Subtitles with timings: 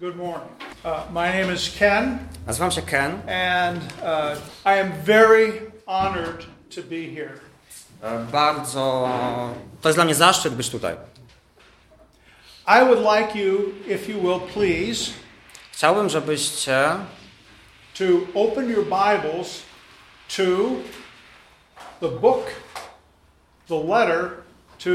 [0.00, 0.48] Good morning.
[0.84, 3.22] Uh, my name is Ken, Nazywam się Ken.
[3.28, 5.52] and uh, I am very
[5.86, 7.40] honored to be here.
[8.32, 9.08] Bardzo.
[9.82, 10.96] To jest dla mnie zaszczyt być tutaj.
[12.66, 15.10] I would like you, if you will, please,
[15.72, 16.88] Chciałbym, żebyście
[17.98, 18.04] to
[18.34, 19.62] open your Bibles
[20.36, 20.42] to
[22.00, 22.44] the book,
[23.68, 24.30] the letter
[24.78, 24.90] to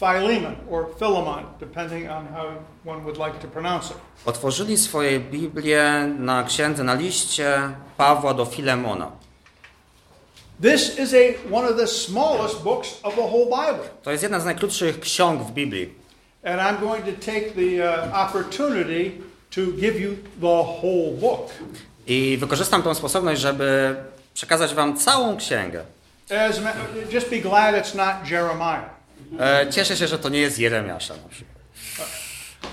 [0.00, 2.46] Philemon or Philemon, depending on how
[2.84, 3.96] one would like to pronounce it.
[4.24, 7.60] otworzyli swoje Biblię na księdze, na liście
[7.96, 9.10] Pawła do Filemona.
[10.62, 13.88] This is a, one of the smallest books of the whole Bible.
[14.02, 15.94] To jest jedna z najkrótszych ksiąg w Biblii.
[16.44, 19.12] And I'm going to take the uh, opportunity
[19.50, 21.50] to give you the whole book.
[22.06, 23.96] I wykorzystam tą sposobność, żeby
[24.34, 25.84] przekazać wam całą księgę.
[26.48, 26.60] As
[27.12, 28.99] just be glad it's not Jeremiah.
[29.40, 31.60] E, Cieszę się, że to nie jest Jeremiasza na przykład.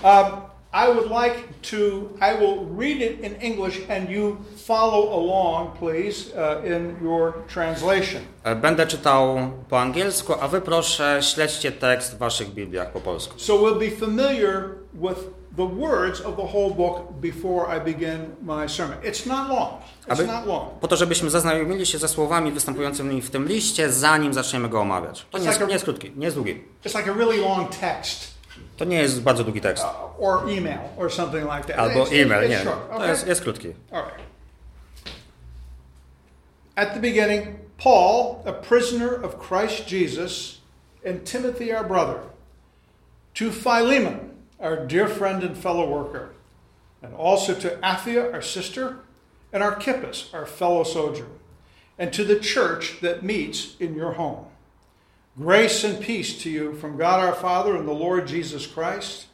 [0.03, 0.41] Um,
[0.73, 1.35] I would like
[1.71, 1.77] to,
[2.21, 8.21] I will read it in English and you follow along, please, uh, in your translation.
[8.43, 9.37] E, Będę czytał
[9.69, 13.39] po angielsku, a wy proszę śledźcie tekst w waszych Bibliach po polsku.
[13.39, 14.63] So we'll be familiar
[14.93, 15.19] with
[15.57, 18.97] the words of the whole book before I begin my sermon.
[19.03, 19.69] It's not long.
[20.07, 20.79] It's Aby, not long.
[20.79, 25.25] po to, żebyśmy zaznajomili się ze słowami występującymi w tym liście, zanim zaczniemy go omawiać.
[25.31, 26.63] To nie jest, nie jest krótki, nie jest długi.
[26.85, 28.37] It's like a really long text
[28.77, 29.83] To nie jest bardzo długi tekst.
[29.83, 31.79] uh, or email or something like that.
[31.79, 32.59] Albo It's- e-mail, it's nie.
[32.63, 33.07] short, To okay?
[33.07, 33.67] jest, jest krótki.
[33.91, 34.19] All right.
[36.75, 37.43] At the beginning,
[37.83, 40.61] Paul, a prisoner of Christ Jesus,
[41.09, 42.15] and Timothy, our brother,
[43.33, 44.19] to Philemon,
[44.59, 46.31] our dear friend and fellow worker,
[47.01, 48.99] and also to Athia, our sister,
[49.53, 51.27] and Archippus, our fellow soldier,
[51.97, 54.45] and to the church that meets in your home.
[55.37, 59.27] Grace and peace to you from God our Father and the Lord Jesus Christ.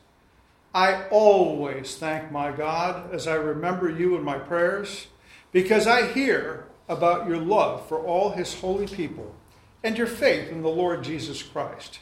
[0.74, 5.08] I always thank my God as I remember you in my prayers,
[5.52, 9.34] because I hear about your love for all his holy people
[9.84, 12.00] and your faith in the Lord Jesus Christ.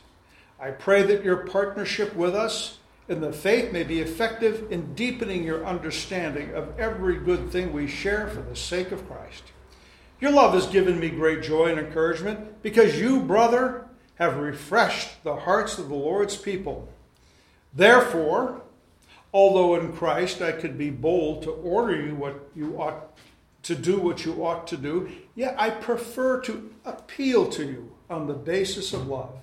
[0.59, 2.80] I pray that your partnership with us
[3.12, 7.86] in the faith may be effective in deepening your understanding of every good thing we
[7.86, 9.44] share for the sake of Christ.
[10.22, 13.86] Your love has given me great joy and encouragement because you, brother,
[14.16, 16.88] have refreshed the hearts of the Lord's people.
[17.74, 18.62] Therefore,
[19.34, 23.18] although in Christ I could be bold to order you what you ought
[23.64, 28.28] to do what you ought to do, yet I prefer to appeal to you on
[28.28, 29.36] the basis of love.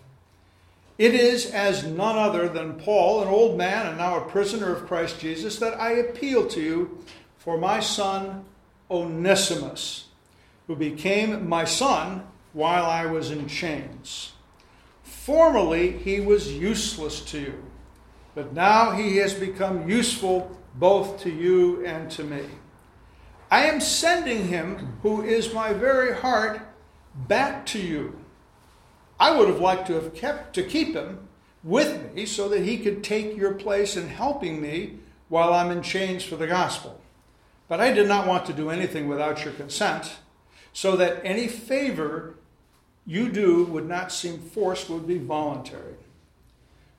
[0.98, 4.86] It is as none other than Paul, an old man and now a prisoner of
[4.86, 7.04] Christ Jesus, that I appeal to you
[7.38, 8.44] for my son
[8.91, 10.09] Onesimus,
[10.66, 14.32] who became my son while I was in chains.
[15.04, 17.65] Formerly he was useless to you,
[18.34, 22.44] but now he has become useful both to you and to me.
[23.50, 26.60] I am sending him, who is my very heart,
[27.15, 28.19] back to you.
[29.21, 31.29] I would have liked to have kept to keep him
[31.65, 34.99] with me so that he could take your place in helping me
[35.29, 37.01] while I'm in chains for the gospel.
[37.69, 40.17] But I did not want to do anything without your consent,
[40.73, 42.37] so that any favor
[43.05, 45.97] you do would not seem forced, would be voluntary.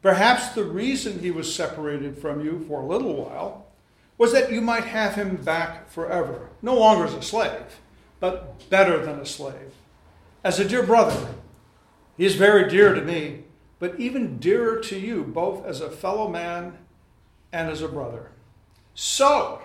[0.02, 3.68] Perhaps the reason he was separated from you for a little while
[4.18, 7.79] was that you might have him back forever, no longer as a slave,
[8.19, 9.74] but better than a slave,
[10.44, 11.29] as a dear brother.
[12.19, 13.46] He is very dear to me,
[13.80, 16.78] but even dearer to you, both as a fellow man
[17.53, 18.31] and as a brother.
[18.94, 19.62] So,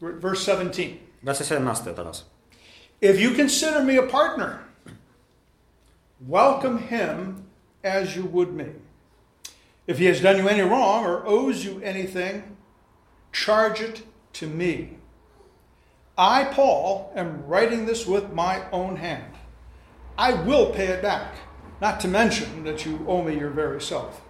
[0.00, 0.98] verse 17.
[1.24, 2.24] Werset 17 teraz.
[3.00, 4.64] If you consider me a partner,
[6.26, 7.44] welcome him
[7.84, 8.72] as you would me.
[9.86, 12.56] If he has done you any wrong or owes you anything,
[13.30, 14.96] charge it to me.
[16.18, 19.35] I, Paul, am writing this with my own hand.
[20.18, 21.34] I will pay it back,
[21.80, 24.22] not to mention that you owe me your very self.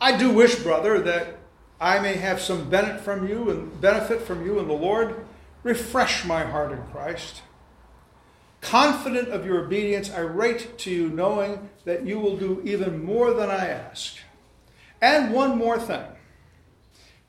[0.00, 1.38] I do wish, brother, that
[1.80, 5.26] I may have some benefit from you and benefit from you in the Lord.
[5.62, 7.42] Refresh my heart in Christ.
[8.62, 13.32] Confident of your obedience, I write to you, knowing that you will do even more
[13.32, 14.16] than I ask.
[15.00, 16.04] And one more thing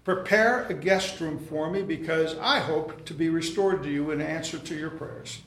[0.06, 4.22] prepare a guest room for me, because I hope to be restored to you in
[4.22, 5.42] answer to your prayers.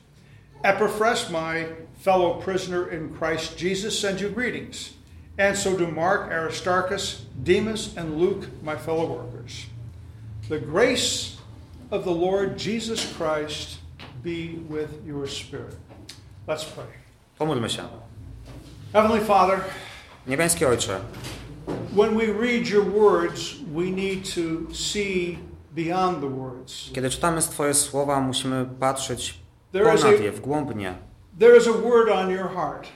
[0.63, 1.67] Epaphras, my
[1.99, 4.93] fellow prisoner in Christ Jesus, sends you greetings,
[5.37, 9.65] and so do Mark, Aristarchus, Demas, and Luke, my fellow workers.
[10.49, 11.37] The grace
[11.89, 13.79] of the Lord Jesus Christ
[14.21, 15.75] be with your spirit.
[16.47, 16.85] Let's pray.
[17.39, 17.83] Pomódlmy się.
[18.93, 19.63] Heavenly Father,
[20.67, 21.01] Ojcze,
[21.95, 25.39] When we read your words, we need to see
[25.75, 26.91] beyond the words.
[26.93, 29.40] Kiedy czytamy Twoje słowa, musimy patrzeć
[29.71, 30.93] Ponad je, wgłębnie.
[31.39, 32.87] There is a word on your heart,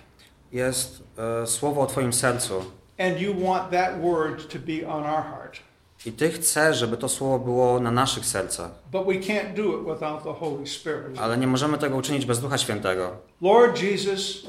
[0.51, 1.03] Jest
[1.43, 2.65] e, słowo o Twoim sercu.
[2.99, 5.59] and you want that word to be on our heart.
[6.05, 8.71] I Ty chcesz, żeby to słowo było na naszych sercach.
[8.91, 11.19] But we can't do it without the Holy Spirit.
[11.19, 13.11] Ale nie możemy tego uczynić bez Ducha Świętego.
[13.41, 14.47] Lord Jesus,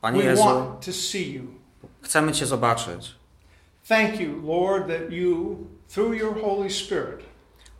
[0.00, 1.42] Panie we Jezu, want to see you.
[2.02, 3.14] chcemy Cię zobaczyć.
[3.88, 5.56] Thank you, Lord, that you,
[5.94, 7.20] through your Holy Spirit,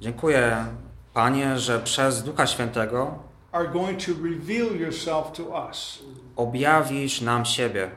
[0.01, 0.67] Dziękuję,
[1.15, 3.19] Panie, że przez Ducha Świętego
[3.53, 5.99] are going to reveal yourself to us.
[6.37, 7.91] objawisz nam siebie.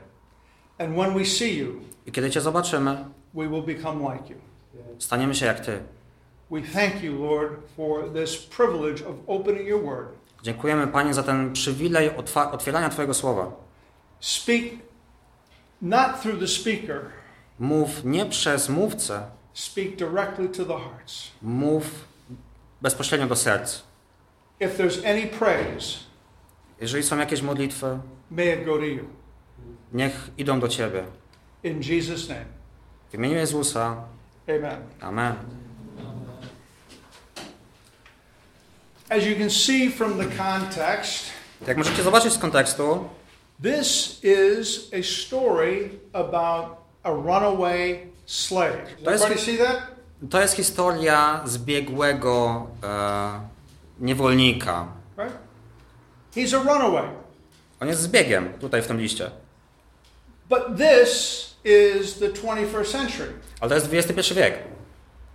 [0.78, 3.04] And when we see you, I kiedy Cię zobaczymy,
[3.34, 4.36] we will become like you.
[4.98, 5.78] staniemy się jak Ty.
[6.50, 10.08] We thank you, Lord, for this privilege of opening your word.
[10.42, 12.10] Dziękujemy, Panie, za ten przywilej
[12.52, 13.52] otwierania Twojego słowa.
[14.20, 14.62] Speak
[15.82, 17.00] not through the speaker,
[17.58, 19.22] Mów nie przez mówcę,
[19.54, 21.30] speak directly to the hearts.
[21.42, 21.84] mów
[22.82, 23.82] bezpośrednio do serc.
[24.64, 25.98] If there's any praise,
[26.80, 27.98] Jeżeli są jakieś modlitwy,
[28.30, 29.04] may it go to you.
[29.92, 31.04] niech idą do Ciebie.
[31.62, 32.44] In Jesus' name,
[33.10, 33.96] W imieniu Jezusa.
[34.48, 34.76] amen.
[35.00, 35.34] Amen.
[39.10, 41.24] As you can see from the context,
[41.66, 43.08] Jak możecie zobaczyć z kontekstu,
[43.62, 46.66] this is a story about
[47.02, 49.02] a runaway slave.
[49.02, 49.78] Does To jest- see that?
[50.30, 53.40] to jest historia zbiegłego e,
[54.00, 54.86] niewolnika.
[55.18, 55.34] Right?
[56.36, 57.08] He's a runaway.
[57.80, 59.30] On jest zbiegiem tutaj w tym liście.
[60.48, 61.10] But this
[61.64, 63.28] is the 21st century.
[63.60, 64.58] Ale to jest XXI wiek.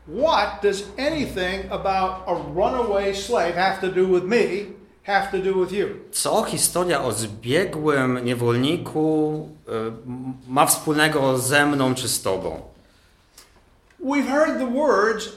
[0.07, 4.65] What does anything about a runaway slave have to do with me,
[5.03, 5.87] have to do with you?
[6.11, 12.61] Co historia o zbiegłym niewolniku m- ma wspólnego ze mną czy z Tobą?
[14.05, 15.29] We've heard the words,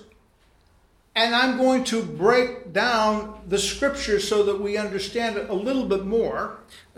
[1.14, 5.84] and I'm going to break down the scripture so that we understand it a little
[5.84, 6.48] bit more.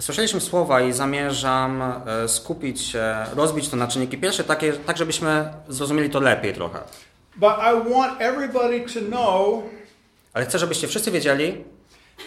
[0.01, 5.49] Słyszeliśmy słowa i zamierzam e, skupić się, rozbić to na czynniki pierwsze, takie, tak żebyśmy
[5.69, 6.79] zrozumieli to lepiej trochę.
[7.37, 9.63] But I want everybody to know
[10.33, 11.65] Ale chcę, żebyście wszyscy wiedzieli,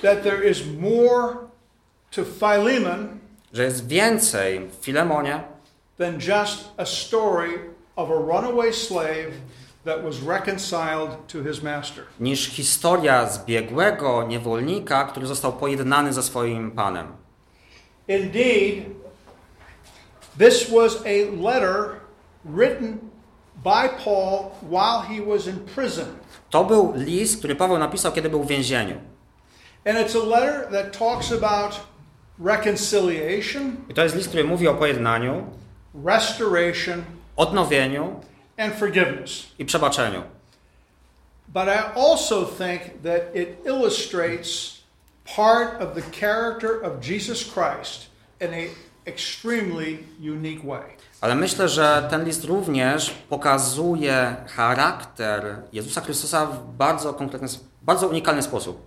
[0.02, 1.36] that there is more
[2.12, 3.20] to Philemon
[3.54, 5.44] że jest więcej w Filemonie
[5.98, 7.50] than just a story
[7.96, 9.32] of a runaway slave
[9.88, 12.04] that was reconciled to his master.
[12.20, 17.08] niż historia zbiegłego niewolnika, który został pojednany ze swoim panem.
[18.08, 18.86] Indeed,
[20.38, 22.00] this was a letter
[22.46, 22.98] written
[23.64, 26.06] by Paul while he was in prison.
[26.50, 28.96] To był list, który Paweł napisał, kiedy był w więzieniu.
[29.86, 31.80] And it's a letter that talks about
[32.46, 35.44] reconciliation, I to jest list, który mówi o pojednaniu,
[36.06, 37.04] restoration,
[37.36, 38.20] odnowieniu
[38.58, 39.46] and forgiveness.
[39.60, 40.24] i przebaczeniu.
[41.48, 44.78] But I also think that it illustrates
[45.36, 48.10] part of the character of Jesus Christ
[48.42, 48.68] in a
[49.06, 50.98] extremely unique way.
[51.22, 57.48] Ale myślę, że ten list również pokazuje charakter Jezusa Chrystusa w bardzo konkretny,
[57.82, 58.82] bardzo unikalny sposób.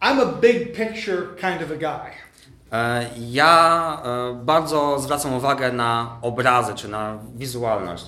[0.00, 2.25] I'm a big picture kind of a guy.
[2.72, 8.04] E, Ja e, bardzo zwracam uwagę na obrazy czy na wizualność.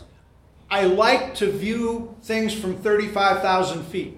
[0.71, 4.15] I like to view things from 35,000 feet.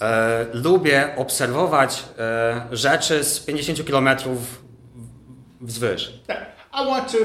[0.00, 4.08] E, Lubię obserwować e, rzeczy z 50 km
[5.60, 6.22] wzwyż.
[6.82, 7.18] I want to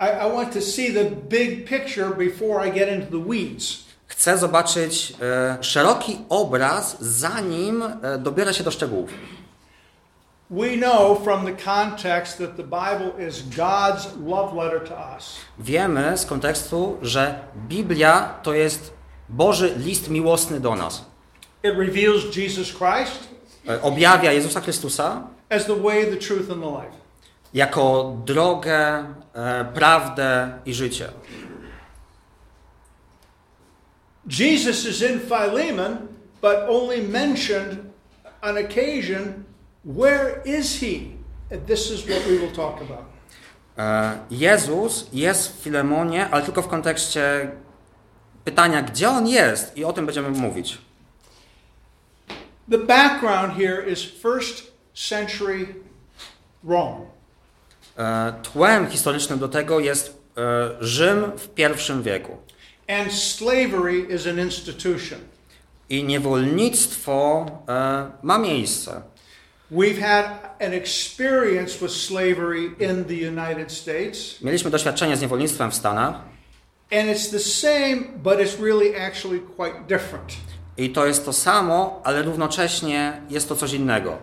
[0.00, 3.84] I, I want to see the big picture before I get into the weeds.
[4.06, 7.84] Chcę zobaczyć e, szeroki obraz, zanim
[8.18, 9.10] dobiorę się do szczegółów.
[15.58, 18.92] Wiemy z kontekstu, że Biblia to jest
[19.28, 21.04] Boży list miłosny do nas.
[21.64, 23.30] It reveals Jesus Christ
[23.68, 26.96] E, Objawia Jezusa Chrystusa as the way, the truth, and the life.
[27.54, 29.04] jako drogę,
[29.34, 31.08] e, prawdę i życie.
[34.26, 35.96] Jesus is in Philemon,
[36.42, 37.76] but only mentioned
[38.42, 39.44] on occasion.
[39.84, 41.16] Where is he?
[41.50, 43.04] And this is what we will talk about.
[43.78, 47.50] E, Jezus jest w Filemonie, ale tylko w kontekście
[48.44, 50.78] pytania, gdzie on jest, i o tym będziemy mówić.
[52.70, 55.74] The background here is first century
[56.68, 57.00] Rome.
[57.98, 60.40] E, Tłem historycznym do tego jest e,
[60.80, 62.36] Rzym w pierwszym wieku.
[62.88, 65.18] And slavery is an institution.
[65.88, 67.46] I niewolnictwo
[68.22, 69.02] ma miejsce.
[69.70, 70.24] We've had
[70.60, 74.40] an experience with slavery in the United States.
[74.42, 76.14] Mieliśmy doświadczenie z niewolnictwem w Stanach.
[76.92, 80.36] And it's the same, but it's really actually quite different.
[80.76, 84.18] I to jest to samo, ale równocześnie jest to coś innego.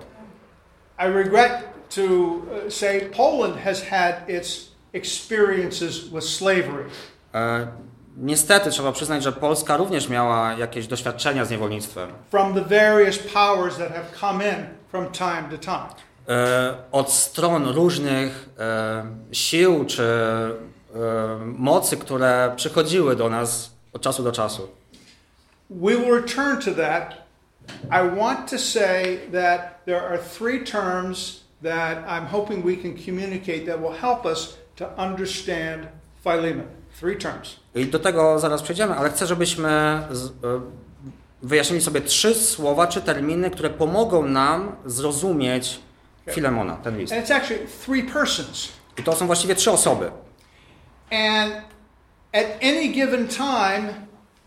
[0.99, 1.51] I regret
[1.95, 6.85] to uh, say Poland has had its experiences with slavery.
[7.33, 7.67] E,
[8.17, 12.09] niestety trzeba przyznać, że Polska również miała jakieś doświadczenia z niewolnictwem.
[12.31, 16.07] from the various powers that have come in from time to time.
[16.29, 20.49] E, od stron różnych e, sił czy e,
[21.45, 24.67] mocy, które przychodziły do nas od czasu do czasu.
[25.69, 27.27] We will return to that.
[27.91, 33.65] I want to say that there are three terms that I'm hoping we can communicate
[33.65, 35.87] that will help us to understand
[36.23, 36.67] Philemon.
[36.99, 37.59] Three terms.
[37.75, 40.31] I do tego zaraz przejdziemy, ale chcę, żebyśmy z,
[41.41, 45.79] wyjaśnili sobie trzy słowa czy terminy, które pomogą nam zrozumieć
[46.31, 47.13] Filemona, ten list.
[48.97, 50.11] I to są właściwie trzy osoby.
[51.11, 51.53] And
[52.33, 53.93] at any given time,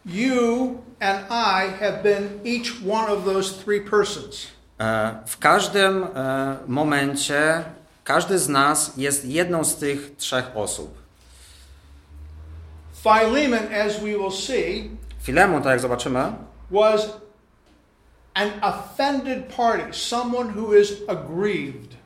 [0.07, 4.47] you and I have been each one of those three persons.
[4.81, 7.65] E, W każdym e, momencie
[8.05, 10.99] każdy z nas jest jedną z tych trzech osób.
[13.03, 14.91] Philemon, as we will see,
[15.23, 16.33] Filemon, tak jak zobaczymy,
[16.71, 17.09] was
[18.35, 21.97] an offended party, someone who is aggrieved.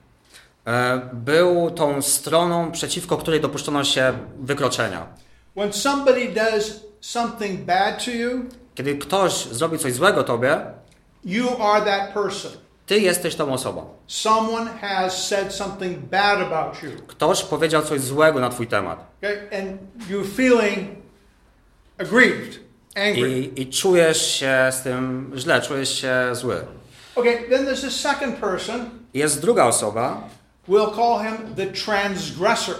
[0.66, 5.06] e, był tą stroną, przeciwko której dopuszczono się wykroczenia.
[5.56, 8.44] When somebody does something bad to you,
[8.74, 10.60] Kiedy ktoś zrobi coś złego tobie,
[11.24, 12.52] you are that person.
[12.86, 13.86] ty jesteś tą osobą.
[14.06, 16.90] Someone has said something bad about you.
[17.06, 19.06] Ktoś powiedział coś złego na twój temat.
[19.18, 19.60] Okay?
[19.60, 19.80] And
[20.10, 20.88] you're feeling
[21.98, 22.63] aggrieved.
[22.96, 26.56] I, I czujesz się z tym źle, czujesz się zły.
[27.16, 28.90] Okay, then there's second person.
[29.14, 30.28] Jest druga osoba
[30.68, 32.74] We'll call him the transgressor.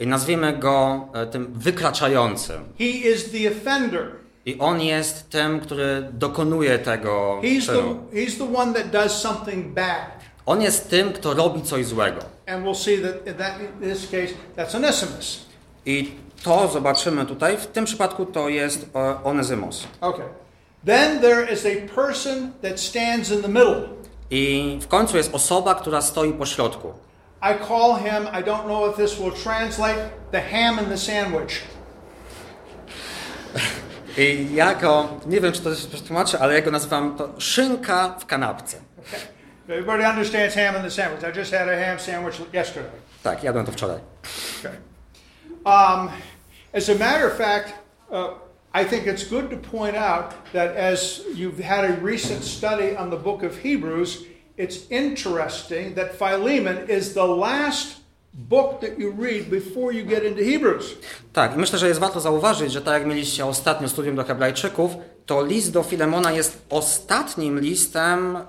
[0.00, 2.64] i nazwijmy go e, tym wykraczającym.
[2.78, 4.10] He is the offender.
[4.46, 8.06] I on jest tym, który dokonuje tego He's czynu.
[8.12, 10.06] the, he's the one that does something bad.
[10.46, 12.20] On jest tym, kto robi coś złego.
[12.46, 15.46] And we'll see that in, that, in this case, that's Onesimus.
[15.86, 16.10] I
[16.42, 17.56] to zobaczymy tutaj.
[17.56, 19.86] W tym przypadku to jest e, Onezymos.
[20.00, 20.26] Okay.
[20.86, 23.88] Then there is a person that stands in the middle.
[24.30, 26.94] I w końcu jest osoba, która stoi po środku.
[27.42, 31.62] I call him, I don't know if this will translate, the ham in the sandwich.
[34.18, 38.14] I ja go, nie wiem czy to się przetłumaczy, ale ja go nazywam to szynka
[38.18, 38.76] w kanapce.
[39.08, 39.20] Okay.
[39.68, 41.22] Everybody understands ham in the sandwich.
[41.34, 42.92] I just had a ham sandwich yesterday.
[43.22, 43.98] Tak, jadłem to wczoraj.
[44.60, 44.76] Okay.
[45.64, 46.08] Um,
[46.72, 47.74] as a matter of fact,
[48.10, 48.34] uh,
[48.74, 53.10] I think it's good to point out that as you've had a recent study on
[53.10, 54.24] the book of Hebrews,
[54.56, 58.00] it's interesting that Philemon is the last
[58.34, 60.94] book that you read before you get into Hebrews.
[61.32, 64.90] Tak, i myślę, że jest warto zauważyć, że tak jak mieliście ostatnio studium do Hebrajczyków,
[65.26, 68.42] to list do Filemona jest ostatnim listem, e,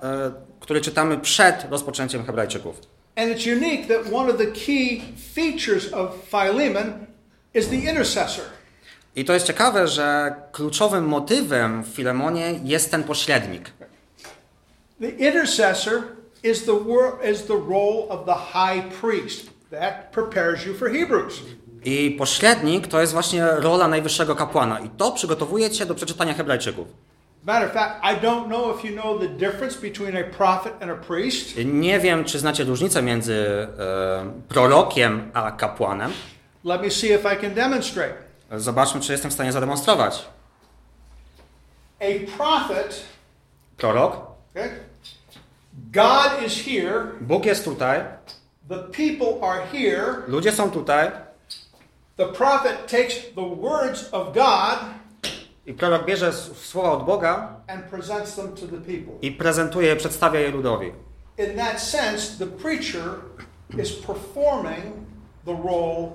[0.60, 2.82] który czytamy przed rozpoczęciem Hebrajczyków.
[3.16, 5.02] And it's unique that one of the key
[5.36, 7.06] features of Philemon
[7.54, 8.46] is the intercessor.
[9.16, 13.72] I to jest ciekawe, że kluczowym motywem w Filemonie jest ten pośrednik.
[15.02, 16.02] The intercessor
[16.44, 16.74] is the,
[17.32, 19.50] is the role of the high priest.
[19.72, 21.42] That prepares you for Hebrews.
[21.86, 24.80] I pośrednik to jest właśnie rola najwyższego kapłana.
[24.80, 26.88] I to przygotowuje cię do przeczytania Hebrajczyków.
[31.66, 36.12] Nie wiem, czy znacie różnicę między e, prorokiem a kapłanem.
[36.64, 38.14] Let me see if I can demonstrate.
[38.52, 40.26] Zobaczmy, czy jestem w stanie zademonstrować.
[42.00, 43.04] A prophet,
[43.78, 44.16] Prorok,
[44.52, 44.70] okay,
[45.92, 48.00] God is here, Bóg jest tutaj,
[48.70, 50.16] the people are here.
[50.28, 51.12] ludzie są tutaj
[52.18, 54.80] The prophet takes the words of God
[55.66, 59.14] i prorok bierze słowa od Boga and presents them to the people.
[59.22, 60.92] i prezentuje je, przedstawia je ludowi.
[61.38, 63.10] In that sense, the preacher
[63.80, 64.94] is performing
[65.46, 66.14] the role.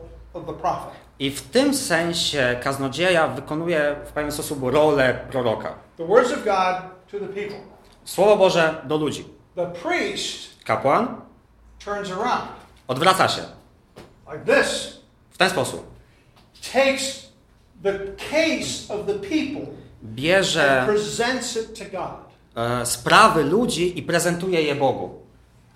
[1.19, 5.75] I w tym sensie kaznodzieja wykonuje w pewien sposób rolę proroka.
[5.97, 6.77] The words of God
[7.11, 7.57] to the people.
[8.05, 9.25] Słowo Boże do ludzi.
[9.57, 11.21] The priest Kapłan
[11.85, 12.49] turns around
[12.89, 13.43] odwraca się
[14.33, 15.87] like this, w ten sposób.
[16.73, 17.29] takes
[17.83, 17.99] the
[18.31, 22.19] case of the people Bierze and presents it to God.
[22.57, 25.18] e, sprawy ludzi i prezentuje je Bogu.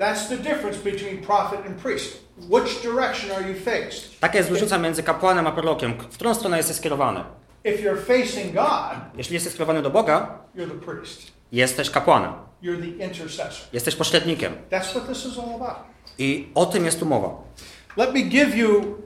[0.02, 2.16] That's the difference between prophet and priest.
[2.50, 4.20] Which direction are you faced?
[4.20, 5.92] Taka jest różnica między kapłanem a prorokiem.
[6.10, 7.24] W którą stronę jesteś skierowany?
[7.64, 11.32] If you're facing God, Jeśli jesteś skierowany do Boga, you're the priest.
[11.52, 12.32] jesteś kapłanem.
[12.62, 13.66] You're the intercessor.
[13.72, 14.52] Jesteś pośrednikiem.
[14.70, 15.76] That's what this is all about.
[16.18, 17.28] I o tym jest tu mowa.
[17.96, 18.98] Let me give you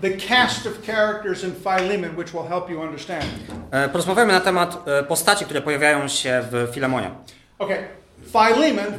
[0.00, 3.24] the cast of characters in Philemon, which will help you understand.
[3.70, 7.10] E, Porozmawiamy na temat e, postaci, które pojawiają się w Filemonie.
[7.58, 7.88] Okay,
[8.32, 8.92] Philemon,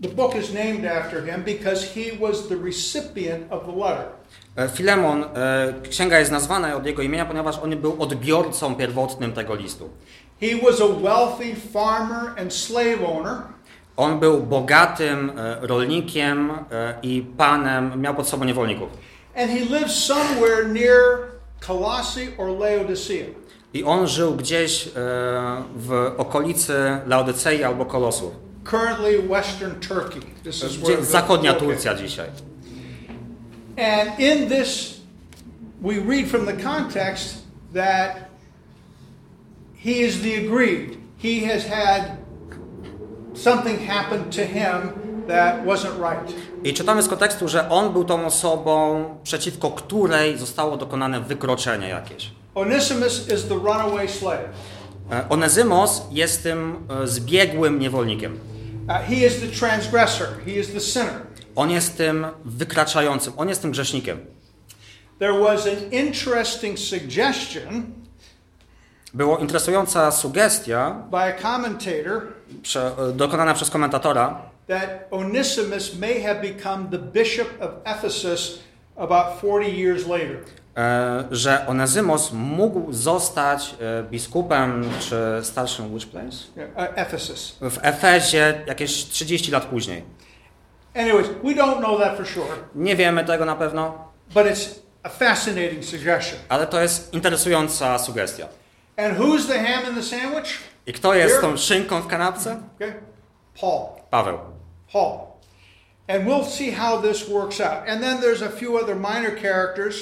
[0.00, 4.08] the book is named after him because he was the recipient of the letter.
[4.56, 9.54] E, Filemon, e, księga jest nazwana od jego imienia, ponieważ on był odbiorcą pierwotnym tego
[9.54, 9.90] listu.
[10.40, 13.36] He was a wealthy farmer and slave owner.
[13.96, 16.52] On był bogatym e, rolnikiem
[17.02, 18.88] i panem, miał pod sobą niewolników.
[19.36, 21.18] And he lived somewhere near
[21.66, 23.24] Colossae or Laodicea.
[23.74, 24.88] I on żył gdzieś
[25.76, 26.74] w okolicy
[27.06, 28.34] Laodycei albo Kolosu,
[28.70, 30.20] Currently Western Turkey.
[30.42, 31.54] This is where zachodnia.
[31.54, 32.28] Turcja dzisiaj.
[33.78, 35.00] And in this,
[35.82, 37.36] we read from the context
[37.74, 38.16] that
[39.74, 40.96] he is the agreed.
[41.18, 42.02] He has had
[43.34, 44.92] something happen to him
[45.28, 46.34] that wasn't right.
[46.64, 52.30] I czytamy z kontekstu, że on był tą osobą, przeciwko której zostało dokonane wykroczenie jakieś.
[52.54, 54.48] Onesimus is the runaway slave.
[55.12, 58.38] E, Onezymos jest tym e, zbiegłym niewolnikiem.
[58.88, 60.40] Uh, he is the transgressor.
[60.44, 61.26] He is the sinner.
[61.56, 64.26] On jest tym wykraczającym, on jest tym grzesznikiem.
[65.18, 67.92] There was an interesting suggestion
[69.14, 72.22] Była interesująca sugestia by a commentator
[72.62, 78.58] prze, e, dokonana przez komentatora, that Onesimus may have become the bishop of Ephesus
[78.96, 80.36] about 40 years later.
[80.76, 86.36] E, że Onezymos mógł zostać e, biskupem czy starszym which place?
[86.56, 87.56] Uh, Ephesus.
[87.60, 90.04] W Efezie jakieś 30 lat później.
[90.94, 94.68] Anyways, we don't know that for sure, Nie wiemy tego na pewno, but it's
[95.02, 96.40] a fascinating suggestion.
[96.48, 98.48] ale to jest interesująca sugestia.
[98.96, 100.58] And who's the ham in the sandwich?
[100.86, 102.60] I kto jest tą szynką w kanapce?
[102.76, 102.94] Okay,
[103.60, 103.86] Paul.
[104.10, 104.38] Paweł.
[104.92, 105.18] Paul.
[106.08, 107.88] And we'll see how this works out.
[107.88, 109.94] And then there's a few other minor characters.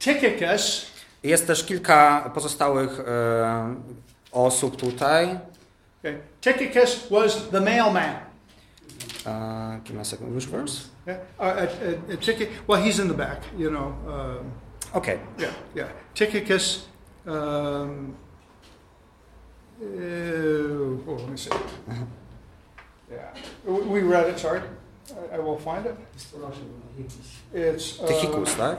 [0.00, 0.86] Tychicus,
[1.22, 3.74] Jest też kilka pozostałych e,
[4.32, 5.38] osób tutaj.
[6.00, 8.14] okay, Tychicus was the mailman.
[9.26, 10.32] Uh, give me a second.
[10.34, 10.88] Which verse?
[11.06, 11.18] Okay?
[11.38, 11.48] Uh, uh,
[12.14, 13.92] uh, Tychi- well, he's in the back, you know.
[14.06, 14.50] Um,
[14.94, 15.18] Okay.
[15.38, 15.88] yeah, yeah.
[16.14, 16.86] Tychicus.
[17.26, 18.14] Um,
[19.82, 19.86] uh,
[21.06, 21.50] oh, let me see.
[23.10, 23.34] Yeah,
[23.66, 24.38] we we read it.
[24.40, 24.60] Sorry,
[25.32, 25.94] I, I will find it.
[27.52, 28.78] It's uh, Tychikus, tak?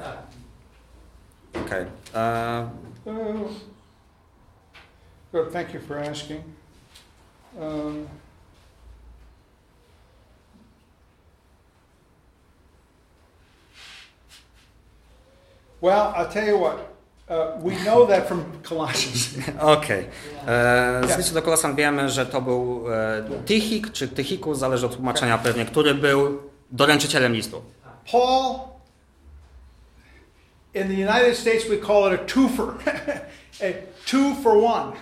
[1.53, 2.69] E, Uh,
[5.31, 6.43] Good, thank you for asking.
[7.59, 8.07] Um,
[15.81, 16.77] Well, I'll tell you what,
[17.29, 19.29] uh, we know that from Colossians.
[19.59, 20.05] Okej.
[20.47, 24.95] E, Z listu do Kolosan wiemy, że to był e, Tychik czy Tychikus, zależy od
[24.95, 26.39] tłumaczenia pewnie, który był
[26.71, 27.61] doręczycielem listu.
[28.11, 28.55] Paul,
[30.73, 32.75] in the United States, we call it a twofer,
[33.61, 33.73] a
[34.05, 34.93] two for one.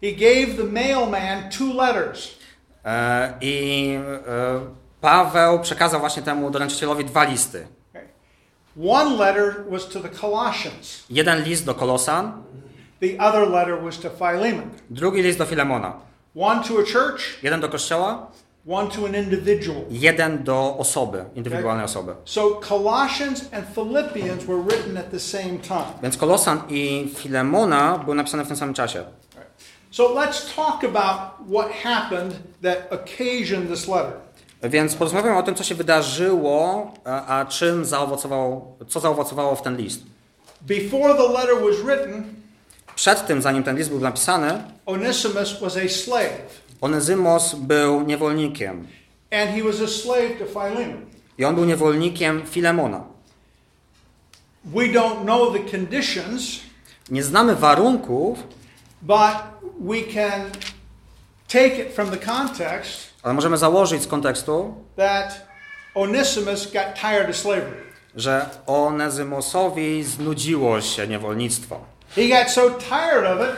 [0.00, 2.36] He gave the mailman two letters.
[2.84, 4.60] E, I e,
[5.00, 7.66] Paweł przekazał właśnie temu doręczycielowi dwa listy.
[8.90, 11.04] One letter was to the Colossians.
[11.10, 12.32] Jeden list do Kolosan,
[13.00, 14.70] The other letter was to Philemon.
[14.90, 15.92] drugi list do Filemona.
[16.34, 18.26] One to a church, Jeden do kościoła,
[18.68, 19.80] one to an individual.
[19.90, 22.12] jeden do osoby, indywidualnej osoby.
[22.24, 25.92] So Colossians and Philippians were written at the same time.
[26.02, 29.04] Więc Kolosan i Filemona były napisane w tym samym czasie.
[29.90, 31.18] So let's talk about
[31.52, 34.12] what happened that occasioned this letter.
[34.62, 39.76] Więc porozmawiamy o tym, co się wydarzyło, a, a czym zaowocowało, co zaowocowało w ten
[39.76, 40.02] list.
[40.60, 42.24] Before the letter was written,
[42.96, 48.86] Przed tym, zanim ten list był napisany, Onesimus was a slave, Onezymos był niewolnikiem.
[49.30, 51.06] and he was a slave to Philemon.
[51.38, 53.04] I on był niewolnikiem Filemona.
[54.64, 56.42] We don't know the conditions,
[57.10, 58.38] Nie znamy warunków,
[59.02, 59.36] but
[59.80, 60.50] we can
[61.48, 65.46] take it from the context ale możemy założyć z kontekstu, that
[65.94, 67.76] Onesimus got tired of slavery.
[68.16, 71.80] że Onezymosowi znudziło się niewolnictwo.
[72.16, 73.56] He got so tired of it,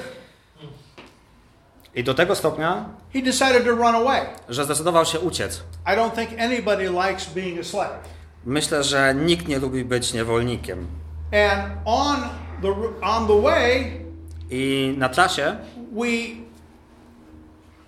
[1.98, 2.84] I do tego stopnia,
[3.14, 4.20] he decided to run away.
[4.48, 5.62] że zdecydował się uciec.
[5.87, 7.90] I don't think anybody likes being a slave.
[8.46, 10.87] Myślę, że nikt nie lubi być niewolnikiem.
[11.32, 12.16] And on
[12.62, 12.68] the
[13.02, 14.00] on the way,
[14.50, 15.56] I na trasie
[15.92, 16.06] we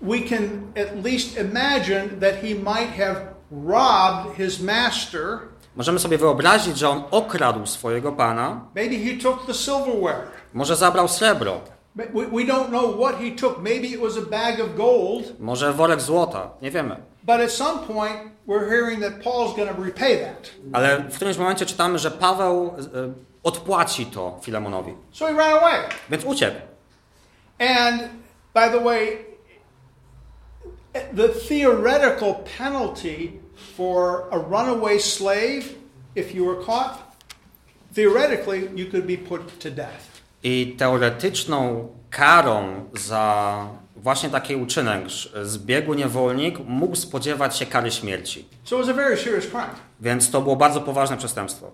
[0.02, 3.16] we can at least imagine that he might have
[3.66, 5.38] robbed his master.
[5.76, 10.22] możemy sobie wyobrazić, że on okradł swojego pana, Maybe he took the silverware.
[10.54, 11.60] może zabrał srebro,
[11.96, 13.62] We, we don't know what he took.
[13.62, 16.96] Maybe it was a bag of gold, Może worek złota, nie wiemy.
[17.22, 20.50] but at some point we're hearing that Paul's going to repay that.
[20.72, 24.92] Ale w którymś momencie czytamy, że Paweł e, odpłaci to Filemonowi.
[25.12, 25.81] So he ran away.
[26.11, 26.57] Więc uciekł.
[27.59, 28.03] And
[28.55, 29.18] by the way,
[31.16, 33.33] the theoretical penalty
[33.76, 35.74] for a runaway slave,
[36.16, 36.98] if you were caught,
[37.94, 40.09] theoretically, you could be put to death.
[40.42, 48.44] I teoretyczną karą za właśnie taki uczynek, że zbiegł niewolnik, mógł spodziewać się kary śmierci.
[48.64, 49.74] So it was a very serious crime.
[50.00, 51.70] Więc to było bardzo poważne przestępstwo.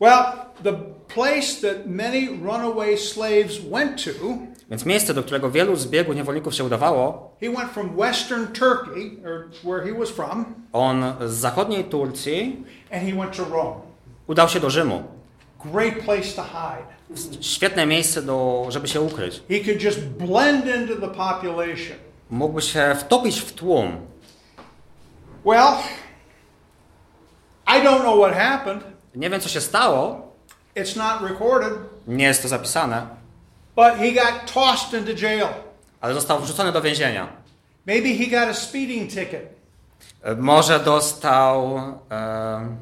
[0.00, 0.24] Well,
[0.62, 0.72] the
[1.14, 4.10] place that many runaway slaves went to,
[4.70, 9.50] Więc miejsce, do którego wielu zbiegłych niewolników się udawało, he went from western Turkey, or
[9.64, 13.74] where he was from, on z zachodniej Turcji and he went to Rome.
[14.26, 15.02] udał się do Rzymu.
[15.64, 16.99] Great place to hide.
[17.40, 19.42] Świetne miejsce, do, żeby się ukryć.
[19.48, 21.96] He could just blend into the population.
[22.30, 24.06] Mógłby się wtopić w tłum.
[25.44, 25.74] Well,
[27.66, 28.84] I don't know what happened.
[29.14, 30.30] Nie wiem, co się stało,
[30.76, 31.72] It's not recorded,
[32.06, 33.06] nie jest to zapisane,
[33.76, 35.46] but he got tossed into jail.
[36.00, 37.28] ale został wrzucony do więzienia.
[37.86, 39.54] Maybe he got a speeding ticket.
[40.22, 41.78] E, Może dostał
[42.10, 42.76] e,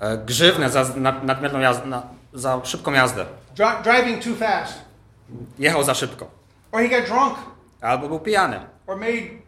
[0.00, 2.02] e, grzywnę za nad- nadmierną jazdę, na,
[2.34, 3.26] za szybką jazdę.
[3.54, 4.74] Dri- driving too fast.
[5.58, 6.26] Jechał za szybko.
[6.72, 7.34] Or he got drunk.
[7.80, 8.60] Albo był pijany.
[8.86, 9.44] Or made.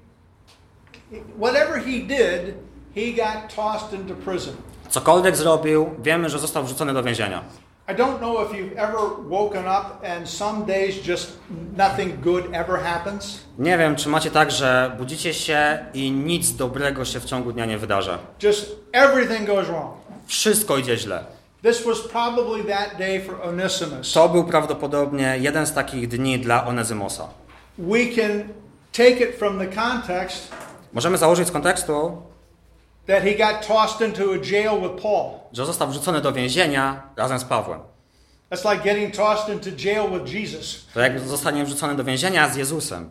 [1.39, 2.55] Whatever he did,
[2.95, 4.55] he got tossed into prison.
[4.89, 7.43] Cokolwiek zrobił, wiemy, że został wrzucony do więzienia.
[7.89, 11.39] I don't know if you've ever woken up and some days just
[11.77, 13.39] nothing good ever happens.
[13.59, 17.65] Nie wiem, czy macie tak, że budzicie się i nic dobrego się w ciągu dnia
[17.67, 18.19] nie wydarza.
[18.43, 19.95] Just everything goes wrong.
[20.27, 21.25] Wszystko idzie źle.
[21.67, 24.13] This was probably that day for Onesimus.
[24.13, 27.29] To był prawdopodobnie jeden z takich dni dla Onezymosa.
[27.79, 28.49] we can
[28.93, 30.51] take it from the context
[30.93, 32.23] Możemy założyć z kontekstu,
[33.07, 35.31] that he got tossed into a jail with Paul.
[35.53, 37.81] że został wrzucony do więzienia razem z Pawłem.
[38.51, 40.87] That's like getting tossed into jail with Jesus.
[40.95, 43.11] To jak zostanie wrzucony do więzienia z Jezusem.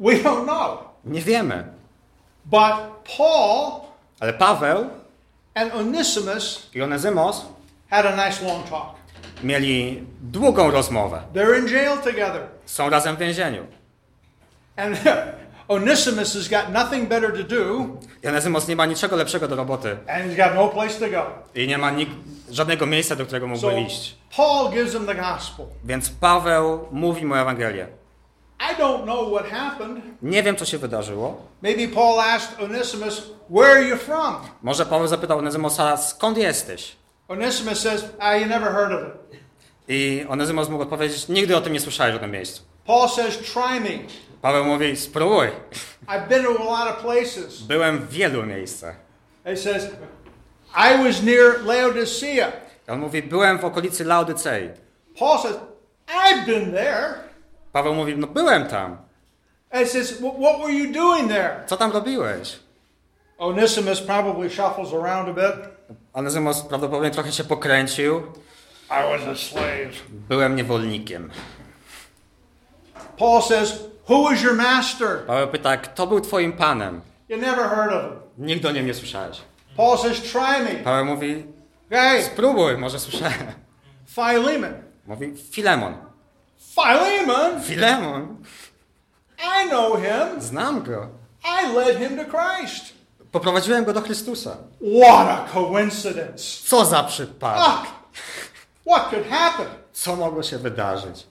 [0.00, 0.78] We don't know.
[1.04, 1.64] Nie wiemy.
[2.44, 2.74] But
[3.16, 3.80] Paul
[4.20, 5.03] Ale Paweł
[5.54, 7.44] and Onesimus i Onezymos
[7.90, 8.94] had a nice long talk.
[9.42, 11.22] mieli długą rozmowę.
[11.34, 12.42] They're in jail together.
[12.66, 13.66] Są razem w więzieniu.
[14.76, 14.96] And
[15.68, 17.86] Onesimus has got nothing better to do,
[18.22, 19.96] I Onezymos nie ma niczego lepszego do roboty.
[20.08, 21.22] and he's got no place to go.
[21.54, 21.92] I nie ma
[22.50, 24.16] żadnego miejsca, do którego mógłby So iść.
[24.36, 25.66] Paul gives him the gospel.
[25.84, 27.86] Więc Paweł mówi mu Ewangelię.
[28.60, 30.04] I don't know what happened.
[30.22, 31.42] Nie wiem, co się wydarzyło.
[31.62, 34.36] Maybe Paul asked Onesimus, Where are you from?
[34.62, 36.96] Może Paweł zapytał Onezymosa, skąd jesteś?
[37.28, 39.40] Onesimus says, I never heard of it.
[39.88, 42.62] I Onezymos mógł odpowiedzieć, nigdy o tym nie słyszałeś w żadnym miejscu.
[42.86, 43.98] Paul says, Try me.
[44.42, 45.46] Paweł mówi, spróbuj.
[46.08, 47.62] I've been to a lot of places.
[47.62, 48.96] Byłem w wielu miejscach.
[49.44, 49.84] He says,
[50.76, 52.52] I was near Laodicea.
[52.88, 54.68] On mówi, byłem w okolicy Laodycei.
[55.18, 55.56] Paul says,
[56.08, 57.14] I've been there.
[57.74, 58.96] Paweł mówi, no byłem tam.
[59.70, 61.64] And says, "Wh- What were you doing there?
[61.66, 62.58] Co tam robiłeś?
[63.38, 65.68] Onesimus probably shuffles around a bit.
[66.12, 68.18] Onezymos prawdopodobnie trochę się pokręcił.
[68.86, 69.92] I was a slave.
[70.28, 71.30] Byłem niewolnikiem.
[73.18, 75.24] Paul says, Who was your master?
[75.26, 77.00] Paweł pyta, kto był twoim panem?
[77.28, 78.20] You never heard of him.
[78.46, 79.40] Nigdy o nim nie słyszałeś.
[79.76, 80.74] Paul says, Try me.
[80.84, 81.44] Paweł mówi,
[81.90, 83.34] Hey, spróbuj, może słyszałem.
[84.14, 84.72] Philemon.
[85.06, 85.94] Mówi, Filemon.
[86.74, 87.60] Philemon?
[87.62, 88.36] Filemon?
[89.38, 90.40] I know him.
[90.40, 91.08] Znam go.
[91.44, 92.92] I led him to Christ.
[93.32, 94.56] Poprowadziłem go do Chrystusa.
[94.80, 96.68] What a coincidence.
[96.68, 97.62] Co za przypadek?
[97.66, 97.86] Ah,
[98.86, 99.66] what could happen?
[99.92, 101.26] Co mogło się wydarzyć?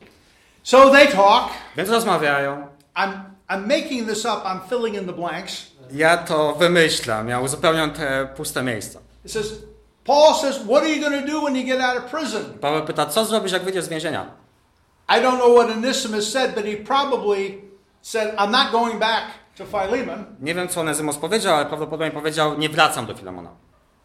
[0.63, 1.49] So they talk.
[1.77, 2.67] Więc rozmawiają.
[2.95, 3.11] I'm,
[3.49, 4.43] I'm making this up.
[4.45, 5.73] I'm filling in the blanks.
[5.91, 8.99] Ja to wymyślam, ja uzupełniam te puste miejsca.
[9.25, 9.53] It says,
[10.05, 12.43] Paul says, What are you going to do when you get out of prison?
[12.61, 14.42] Paweł pyta, co zrobisz, jak wyjdziesz z więzienia?
[15.09, 17.61] I don't know what Onesimus said, but he probably
[18.01, 19.23] said, I'm not going back
[19.57, 20.25] to Philemon.
[20.39, 23.49] Nie wiem, co Onezymos powiedział, ale prawdopodobnie powiedział, nie wracam do Filemona.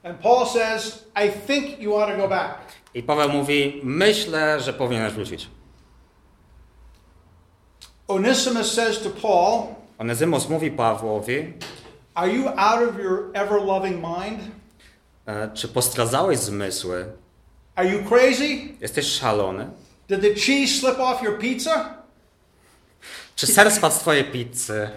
[0.04, 2.58] And Paul says, I think you ought to go back.
[2.94, 5.48] I Paweł mówi, myślę, że powinieneś wrócić.
[8.08, 9.62] Onesimus says to Paul,
[9.98, 11.52] Onezymos mówi Pawłowi,
[12.14, 14.40] Are you out of your ever loving mind?
[15.26, 17.06] e, czy postradzałeś zmysły?
[17.74, 18.58] Are you crazy?
[18.80, 19.70] Jesteś szalony?
[20.09, 21.94] Did the cheese slip off your pizza?
[23.37, 24.88] Czy ser spadł z twojej pizzy?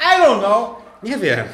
[0.00, 0.76] I don't know.
[1.02, 1.46] Nie wiem.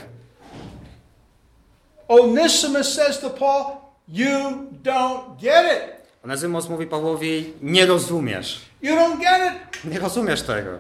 [2.09, 3.65] Onesimus says to Paul,
[4.09, 6.03] You don't get it.
[6.25, 8.61] Onezymos mówi Pawłowi, nie rozumiesz.
[8.83, 9.85] You don't get it.
[9.85, 10.71] Nie rozumiesz tego.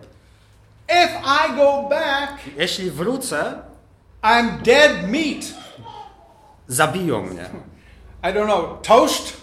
[0.88, 3.54] If I go back, Jeśli wrócę,
[4.22, 5.44] I'm dead meat.
[6.68, 7.46] zabiją mnie.
[8.22, 9.36] I don't know, toast?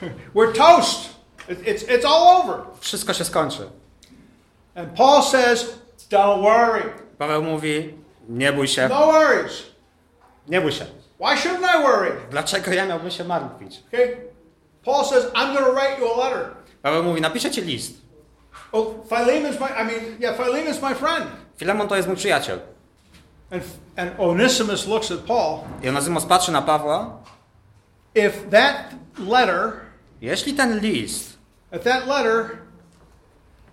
[0.34, 1.10] We're toast.
[1.48, 2.60] It- It's, it's all over.
[2.80, 3.70] Wszystko się skończy.
[4.74, 5.78] And Paul says,
[6.10, 6.82] don't worry.
[7.18, 7.94] Paweł mówi,
[8.28, 9.62] nie bój się, No worries.
[10.48, 10.84] nie bój się.
[11.20, 12.12] Why shouldn't I worry?
[12.30, 13.82] Dlaczego ja miałbym się martwić?
[13.88, 14.16] Okay?
[14.84, 16.50] Paul says, I'm going to write you a letter.
[16.82, 17.92] Paweł mówi, napiszę ci list.
[18.72, 21.26] Oh, Philemon's my, I mean, yeah, Philemon's my friend.
[21.56, 22.60] Filemon to jest mój przyjaciel.
[23.50, 23.62] And,
[23.96, 25.58] and Onesimus looks at Paul.
[25.82, 27.16] I Onezymos patrzy na Pawła.
[28.14, 28.76] If that
[29.18, 29.72] letter,
[30.20, 31.38] Jeśli ten list
[31.72, 32.58] if that letter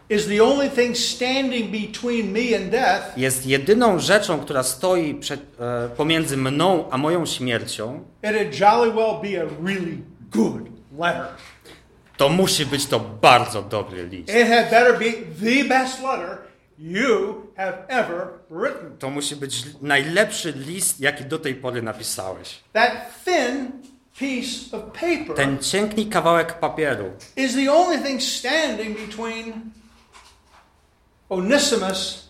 [0.09, 5.41] is the only thing standing between me and death, jest jedyną rzeczą, która stoi przed,
[5.59, 9.97] e, pomiędzy mną a moją śmiercią, it'd jolly well be a really
[10.31, 10.63] good
[10.99, 11.27] letter.
[12.17, 14.29] to musi być to bardzo dobry list.
[14.29, 15.11] It had better be
[15.45, 16.37] the best letter
[16.79, 18.97] you have ever written.
[18.97, 22.59] To musi być najlepszy list, jaki do tej pory napisałeś.
[22.73, 23.71] That thin
[24.19, 29.53] piece of paper Ten cienki kawałek papieru is the only thing standing between
[31.29, 32.29] Onesimus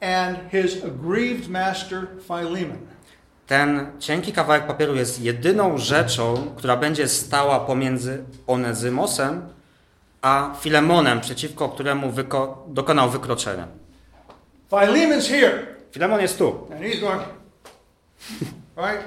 [0.00, 2.78] and his aggrieved master Philemon.
[3.46, 9.48] Ten cienki kawałek papieru jest jedyną rzeczą, która będzie stała pomiędzy Onezymosem
[10.22, 13.68] a Filemonem, przeciwko któremu wyko- dokonał wykroczenia.
[14.70, 16.68] Philemon's here, Filemon jest tu.
[16.72, 17.22] and he's going,
[18.86, 19.04] right?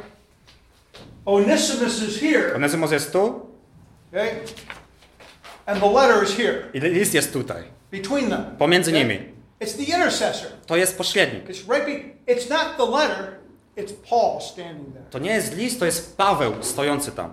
[1.26, 3.46] Onesimus is here, Onezymos jest tu
[4.14, 4.32] okay?
[5.66, 7.64] And the letter is here, i list jest tutaj.
[7.92, 8.56] between them.
[8.58, 9.04] Pomiędzy okay?
[9.04, 9.20] nimi.
[9.60, 10.50] It's the intercessor.
[10.68, 11.50] To jest pośrednik.
[11.50, 11.86] It's right.
[11.86, 13.38] Be- it's not the letter.
[13.78, 15.06] It's Paul standing there.
[15.12, 17.32] To nie jest list, to jest Paweł stojący tam.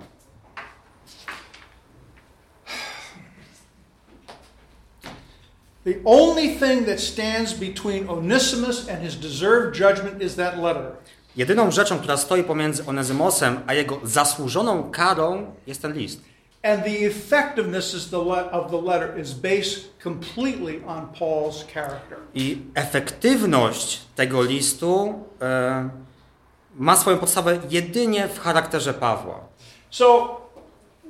[5.84, 10.96] The only thing that stands between Onesimus and his deserved judgment is that letter.
[11.38, 16.20] Jedyną rzeczą, która stoi pomiędzy Onezymosem a jego zasłużoną karą jest ten list.
[16.62, 18.12] And the effectiveness
[18.52, 22.18] of the letter is based completely on Paul's character.
[22.34, 25.88] I efektywność tego listu e,
[26.76, 29.40] ma swoją podstawę jedynie w charakterze Pawła.
[29.90, 30.36] So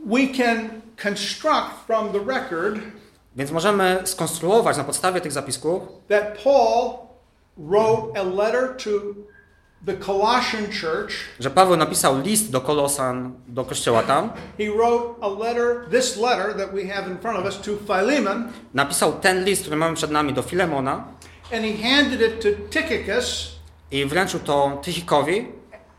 [0.07, 0.71] we can
[1.03, 2.79] construct from the record
[3.37, 6.99] Więc możemy skonstruować na podstawie tych zapisków, that Paul
[7.59, 8.91] wrote a letter to
[9.87, 11.12] the Colossian church.
[11.41, 16.55] że Paweł napisał list do Kolosan, do kościoła tam, He wrote a letter, this letter
[16.57, 20.11] that we have in front of us, to Philemon, napisał ten list, który mamy przed
[20.11, 21.05] nami, do Filemona
[21.53, 23.53] and he handed it to Tychicus,
[23.91, 25.47] i wręczył to Tychikowi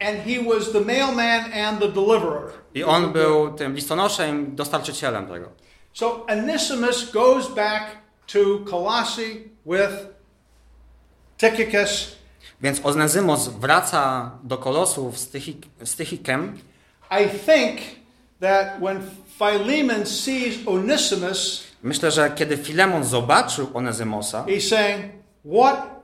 [0.02, 2.52] and he was the mailman and the deliverer.
[2.74, 5.50] i on był tym listonoszem, dostarczycielem tego.
[5.94, 7.84] So Onesimus goes back
[8.34, 8.40] to
[8.72, 9.92] Colossae with
[11.38, 12.19] Tychicus.
[12.62, 16.58] Więc Onezymos wraca do Kolosów z, Tychik, z Tychikiem
[17.12, 17.80] I think
[18.42, 19.02] that when
[19.38, 25.06] Philemon sees Onesimus, Myślę, że kiedy Filemon zobaczył Onezymosa, he's saying,
[25.46, 26.00] What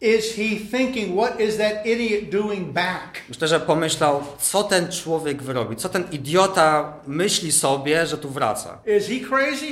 [0.00, 1.18] is he thinking?
[1.20, 3.22] What is that idiot doing back?
[3.28, 8.78] myślę, że pomyślał, co ten człowiek wyrobi, co ten idiota myśli sobie, że tu wraca.
[8.98, 9.66] Is he crazy?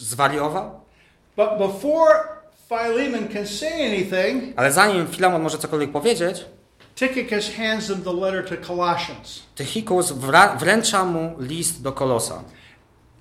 [0.00, 0.80] Zwariował?
[1.36, 2.39] But before
[2.70, 6.44] Philemon can say anything, Ale zanim Filemon może cokolwiek powiedzieć,
[6.94, 9.42] Tychicus hands him the letter to Colossians.
[9.54, 12.42] Tychikus wra- wręcza mu list do Kolosa.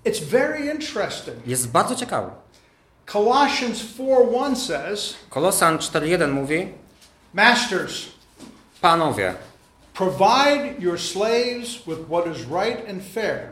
[0.05, 1.47] It's very interesting.
[1.47, 2.31] Jest bardzo ciekawy.
[3.05, 6.67] Colossians 4:1 says, Kolosan 4.1 mówi,
[7.33, 8.05] Masters,
[8.81, 9.33] panowie,
[9.93, 13.47] provide your slaves with what is right and fair.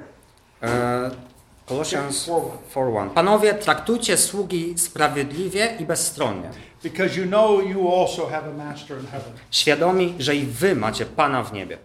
[1.68, 6.50] Colossians 4.1, panowie, traktujcie sługi sprawiedliwie i bezstronnie,
[6.84, 9.34] Because you know you also have a master in heaven.
[9.52, 11.78] świadomi, że i wy macie Pana w niebie.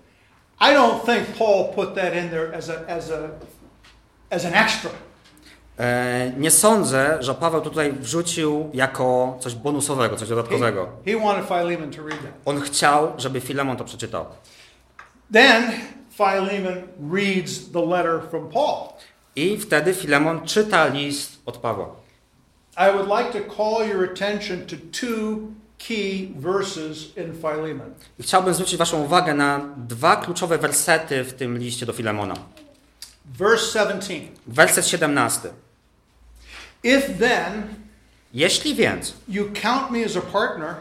[0.60, 3.16] I don't think Paul put that in there as a as a
[4.34, 4.90] as an extra.
[5.78, 10.88] E, Nie sądzę, że Paweł tutaj wrzucił jako coś bonusowego, coś He, dodatkowego.
[11.06, 12.32] he wanted Philemon to read that.
[12.44, 14.24] On chciał, żeby Filemon to przeczytał.
[15.32, 15.72] Then
[16.16, 18.88] Philemon reads the letter from Paul.
[19.36, 21.86] I wtedy Filemon czyta list od Pawła.
[22.76, 25.38] I would like to call your attention to two
[25.78, 27.94] key verses in Philemon.
[28.18, 32.34] I chciałbym zwrócić Waszą uwagę na dwa kluczowe wersety w tym liście do Filemona.
[33.38, 34.20] Verse 17.
[34.46, 35.48] Werset 17.
[36.84, 37.62] If then
[38.34, 40.74] Jeśli więc you count me as a partner,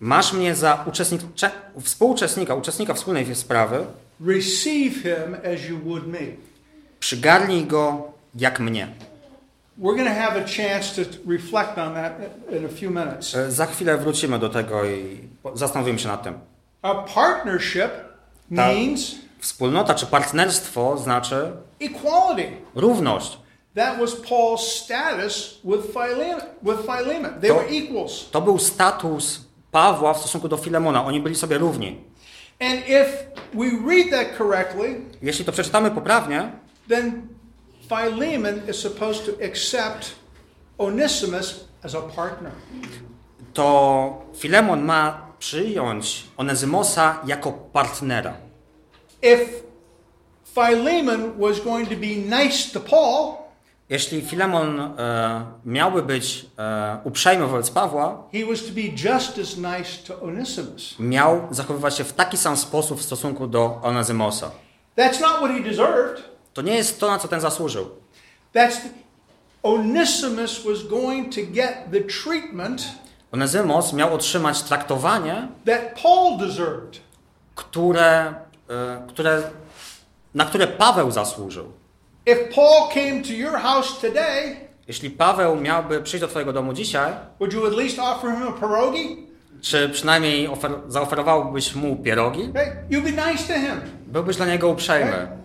[0.00, 3.86] masz mnie za uczestnik, cze- współuczestnika, uczestnika wspólnej sprawy,
[4.26, 6.18] receive him as you would me.
[7.00, 8.88] Przygarnij go jak mnie.
[9.78, 12.12] We're going to have a chance to reflect on that
[12.50, 13.34] in a few minutes.
[13.34, 15.18] E, Za chwilę wrócimy do tego i
[15.54, 16.38] zastanowimy się nad tym.
[16.82, 17.90] A partnership
[18.50, 22.52] means Wspólnota czy partnerstwo znaczy equality.
[22.74, 23.38] równość.
[23.74, 26.40] That was Paul's status with Philemon.
[26.62, 27.40] With Philemon.
[27.40, 28.30] They To- were equals.
[28.30, 31.04] To był status Pawła w stosunku do Filemona.
[31.04, 32.00] Oni byli sobie równi.
[32.60, 36.50] And if we read that correctly, Jeśli to przeczytamy poprawnie,
[36.88, 37.28] then
[37.88, 40.14] Philemon is supposed to accept
[40.78, 42.50] Onesimus as a partner.
[43.54, 48.34] to Filemon ma przyjąć Onezymosa jako partnera.
[49.22, 49.40] If
[50.54, 52.06] Philemon was going to be
[52.38, 53.34] nice to Paul,
[53.88, 59.56] Jeśli Filemon e, miałby być e, uprzejmy wobec Pawła, he was to be just as
[59.56, 60.94] nice to Onesimus.
[60.98, 64.50] miał zachowywać się w taki sam sposób w stosunku do Onezymosa.
[64.96, 66.22] That's not what he deserved.
[66.58, 67.84] To nie jest to, na co ten zasłużył.
[68.54, 68.88] That's the,
[69.62, 72.82] Onesimus was going to get the treatment
[73.32, 77.00] Onezymos miał otrzymać traktowanie, that Paul deserved.
[77.54, 78.34] które,
[78.70, 79.42] e, które,
[80.34, 81.72] na które Paweł zasłużył.
[82.26, 84.56] If Paul came to your house today,
[84.88, 88.52] Jeśli Paweł miałby przyjść do Twojego domu dzisiaj, would you at least offer him a
[88.60, 89.26] pierogi?
[89.60, 93.80] czy przynajmniej ofer, zaoferowałbyś mu pierogi, Hey, be nice to him.
[94.06, 95.38] byłbyś dla niego uprzejmy.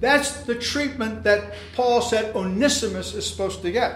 [0.00, 1.40] That's the treatment that
[1.76, 3.92] Paul said Onesimus is supposed to get.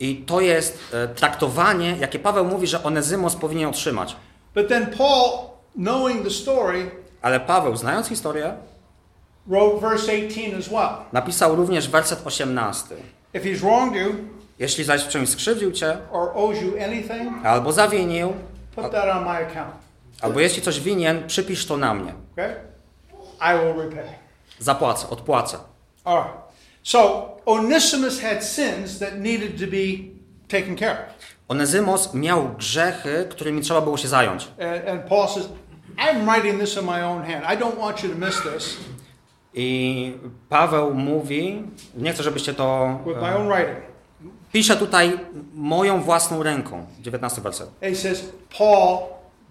[0.00, 4.16] I to jest e, traktowanie, jakie Paweł mówi, że Onezymos powinien otrzymać.
[4.54, 5.30] But then Paul,
[5.76, 6.90] knowing the story,
[7.22, 8.54] Ale Paweł, znając historię,
[9.46, 10.96] wrote verse 18 as well.
[11.12, 12.94] napisał również werset 18.
[13.34, 14.14] If he's wronged you
[14.58, 18.32] Jeśli zaś w czymś skrzywdził cię, or owes you anything, albo zawinił,
[18.74, 19.74] put that on my account.
[20.20, 22.14] albo jeśli coś winien, przypisz to na mnie.
[22.32, 22.54] Okay?
[23.40, 24.23] I will repay.
[24.58, 25.58] Zapłacę, odpłacę.
[26.04, 26.38] All right.
[26.82, 30.14] So Onesimus had sins that needed to be
[30.48, 31.14] taken care of.
[31.48, 34.48] Onezymos miał grzechy, którymi trzeba było się zająć.
[34.60, 35.48] And, and Paul says,
[35.96, 37.44] I'm writing this in my own hand.
[37.44, 38.76] I don't want you to miss this
[39.54, 40.12] I
[40.48, 41.62] Paweł mówi,
[41.94, 42.98] nie chcę, żebyście to...
[43.06, 43.78] with my e, own writing.
[44.52, 45.18] Pisze tutaj
[45.54, 46.86] moją własną ręką.
[47.00, 47.70] 19 werset.
[47.80, 48.98] He says, Paul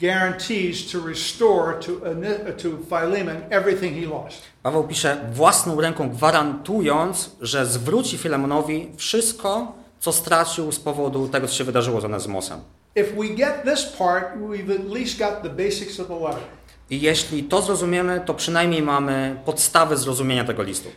[0.07, 4.41] guarantees to restore to, One- to Philemon everything he lost.
[4.63, 11.53] Paweł pisze własną ręką, gwarantując, że zwróci Filemonowi wszystko, co stracił z powodu tego, co
[11.53, 12.59] się wydarzyło z Onezymosem.
[12.95, 16.43] If we get this part, we've at least got the basics of the letter.
[16.89, 20.89] I jeśli to zrozumiemy, to przynajmniej mamy podstawy zrozumienia tego listu.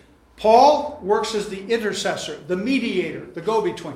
[0.43, 3.95] Paul works as the intercessor, the mediator, the go between.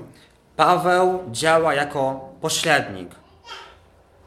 [0.56, 3.19] Paweł działa jako pośrednik.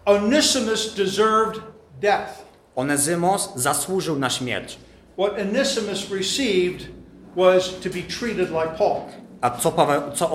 [0.05, 1.61] Onesimus deserved
[2.01, 2.43] death.
[2.75, 4.77] Onezymos zasłużył na śmierć.
[5.17, 6.87] What Onesimus received
[7.35, 9.01] was to be treated like Paul.
[9.41, 10.31] A co, Paweł, co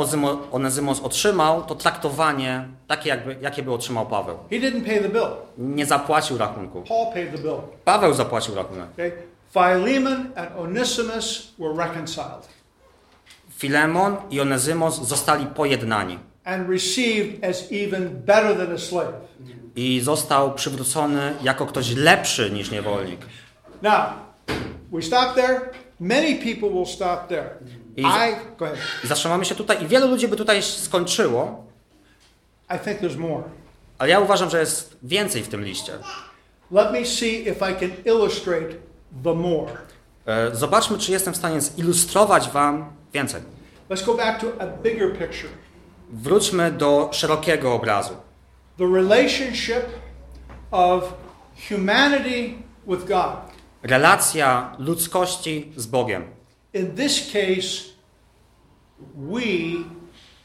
[0.52, 4.38] Onezymos otrzymał, to traktowanie takie, jakby, jakie by otrzymał Paweł.
[4.50, 5.28] He didn't pay the bill.
[5.58, 6.82] Nie zapłacił rachunku.
[6.88, 7.60] Paul paid the bill.
[7.84, 8.86] Paweł zapłacił rachunek.
[8.92, 9.12] Okay?
[9.52, 12.48] Philemon and Onesimus were reconciled
[13.58, 16.18] Filemon i Onezymos zostali pojednani.
[16.48, 19.14] and received as even better than a slave.
[19.78, 23.20] I został przywrócony jako ktoś lepszy niż niewolnik.
[23.82, 24.02] Now,
[24.92, 25.60] we stop there.
[26.00, 27.50] Many people will stop there.
[27.96, 28.78] I- I go ahead.
[29.04, 31.64] Zatrzymamy się tutaj i wielu ludzi by tutaj skończyło,
[32.76, 33.42] I think there's more.
[33.98, 35.92] ale ja uważam, że jest więcej w tym liście.
[36.70, 38.68] Let me see if I can illustrate
[39.24, 39.72] the more.
[40.26, 43.42] E, Zobaczmy, czy jestem w stanie zilustrować Wam więcej.
[43.90, 45.50] Let's go back to a bigger picture.
[46.12, 48.14] Wróćmy do szerokiego obrazu.
[48.78, 49.86] The relationship
[50.70, 51.14] of
[51.68, 52.54] humanity
[52.86, 53.36] with God.
[53.82, 56.24] Relacja ludzkości z Bogiem.
[56.74, 57.84] In this case,
[59.14, 59.42] we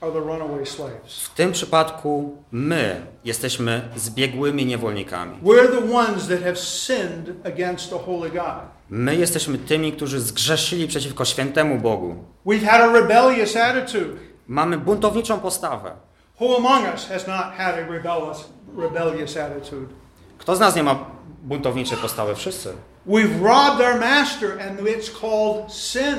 [0.01, 1.23] are the runaway slaves.
[1.23, 5.37] W tym przypadku my jesteśmy zbiegłymi niewolnikami.
[5.43, 8.63] We're the ones that have sinned against the holy God.
[8.89, 12.15] My jesteśmy tymi, którzy zgrzeszyli przeciwko świętemu Bogu.
[12.45, 14.17] We've had a rebellious attitude.
[14.47, 15.95] Mamy buntowniczą postawę.
[16.39, 19.89] Who among us has not had a rebellious, rebellious attitude?
[20.37, 20.95] Kto z nas nie ma
[21.43, 22.35] buntowniczej postawy?
[22.35, 22.73] Wszyscy.
[23.07, 26.15] We've robbed our master, and it's called sin.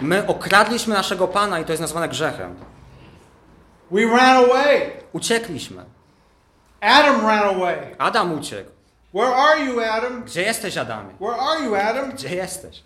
[0.00, 2.54] My okradliśmy naszego Pana i to jest nazwane grzechem.
[3.90, 4.90] We ran away.
[5.12, 5.84] Uciekliśmy.
[6.80, 7.94] Adam ran away.
[7.98, 8.70] Adam uciekł.
[9.14, 10.22] Where are you, Adam?
[10.24, 11.14] Gdzie jesteś, Adamie?
[11.20, 12.10] Where are you, Adam?
[12.12, 12.82] Gdzie jesteś?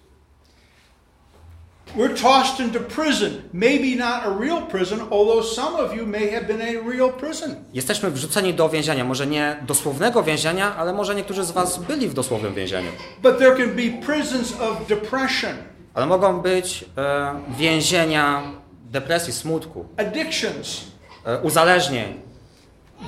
[1.97, 3.43] We're tossed into prison.
[3.53, 7.13] Maybe not a real prison, although some of you may have been in a real
[7.13, 7.57] prison.
[7.75, 12.15] Jesteśmy wrzuceni do więzienia, może nie dosłownego więzienia, ale może niektórzy z was byli w
[12.15, 12.91] dosłownym więzieniu.
[13.23, 15.57] But there can be prisons of depression,
[15.95, 18.43] Ale mogą być e, więzienia
[18.85, 20.81] depresji, smutku, addictions,
[21.25, 22.21] e, uzależnień,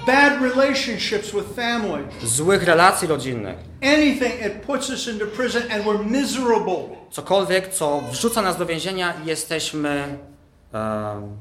[0.06, 2.02] bad relationships with family.
[2.22, 3.56] złych relacji rodzinnych.
[3.82, 6.96] Anything that puts us into prison and we're miserable.
[7.10, 10.18] Cokolwiek, co wrzuca nas do więzienia, jesteśmy
[10.74, 11.32] e,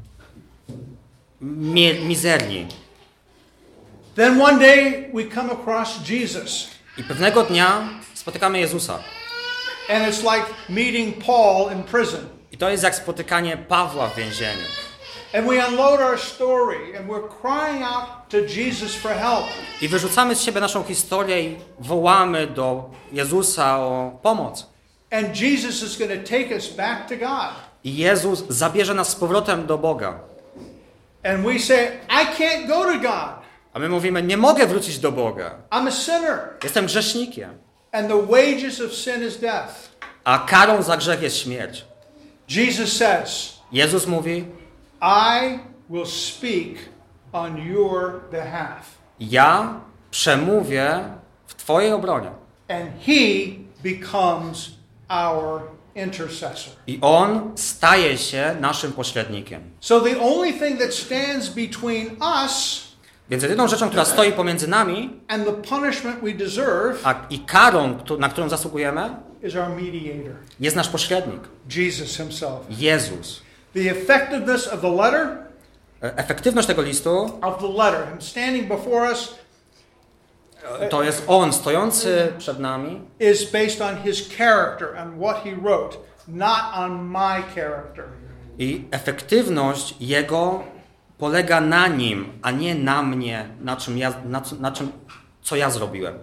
[1.41, 2.67] mi, mizerni.
[4.15, 6.67] Then one day we come across Jesus.
[6.97, 8.99] I pewnego dnia spotykamy Jezusa.
[9.89, 12.29] And it's like meeting Paul in prison.
[12.51, 14.65] I to jest jak spotykanie Pawła w więzieniu.
[15.33, 18.20] And we unload our story and we're crying out
[19.81, 24.67] I wyrzucamy z siebie naszą historię i wołamy do Jezusa o pomoc.
[25.11, 27.55] And Jesus is going to take us back to God.
[27.83, 30.19] I Jezus zabierze nas z powrotem do Boga.
[31.23, 33.41] And we say, I can't go to God.
[33.73, 35.55] A my mówimy, nie mogę wrócić do Boga.
[35.71, 36.39] I'm a sinner.
[36.63, 37.49] Jestem grzesznikiem.
[37.91, 39.89] And the wages of sin is death.
[40.23, 41.85] A karą za grzech jest śmierć.
[42.49, 44.45] Jesus says, Jezus mówi,
[45.01, 45.59] I
[45.89, 46.90] will speak
[47.33, 48.85] on your behalf.
[49.19, 49.79] ja
[50.11, 50.99] przemówię
[51.47, 52.31] w Twojej obronie.
[52.69, 53.13] And he
[53.83, 54.71] becomes
[55.09, 55.61] our
[55.95, 56.73] intercessor.
[56.87, 59.61] I On staje się naszym pośrednikiem.
[59.79, 62.07] So the only thing that stands between
[62.43, 62.81] us
[63.29, 67.97] Więc jedyną rzeczą, która stoi pomiędzy nami and the punishment we deserve a, i karą,
[68.19, 71.41] na którą zasługujemy, is our mediator, jest nasz pośrednik.
[71.75, 72.59] Jesus himself.
[72.69, 73.41] Jezus.
[73.73, 75.37] The effectiveness of the letter,
[76.01, 77.39] Efektywność tego listu
[79.11, 79.35] us,
[80.89, 85.97] to jest On stojący przed nami is based on his character and what he wrote,
[86.27, 88.05] not on my character.
[88.59, 90.63] i efektywność Jego
[91.17, 94.91] polega na Nim, a nie na mnie, na czym ja, na, co- na czym,
[95.41, 96.13] co ja zrobiłem.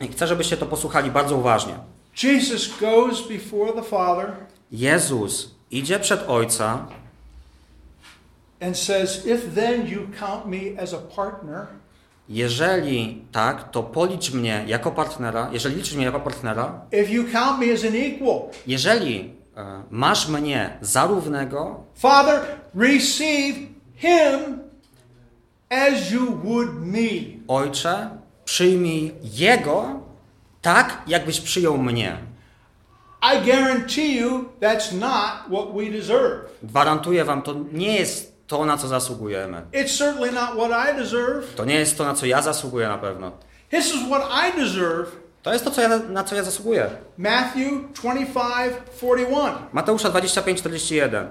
[0.00, 1.74] I chcę, żebyście to posłuchali bardzo uważnie.
[2.22, 4.32] Jesus goes before the Father
[4.72, 6.86] Jezus idzie przed Ojca
[8.60, 11.66] and says, If then you count me as a partner,
[12.28, 17.58] Jeżeli tak, to policz mnie jako partnera, jeżeli liczysz mnie jako partnera, if you count
[17.60, 22.40] me as an equal, jeżeli e, masz mnie za równego, Father,
[22.74, 23.58] receive
[23.96, 24.58] him
[25.70, 27.08] as you would me.
[27.48, 28.10] Ojcze,
[28.44, 30.00] przyjmij Jego
[30.62, 32.29] tak, jakbyś przyjął mnie.
[33.22, 36.48] I guarantee you that's not what we deserve.
[36.62, 39.62] Gwarantuję wam, to nie jest to, na co zasługujemy.
[39.72, 41.54] It's certainly not what I deserve.
[41.54, 43.32] To nie jest to, na co ja zasługuję na pewno.
[43.70, 45.06] This is what I deserve.
[45.42, 46.90] To jest to, co ja, na co ja zasługuję.
[47.18, 49.54] Matthew 25 41.
[49.72, 51.28] Mateusza 25, 41.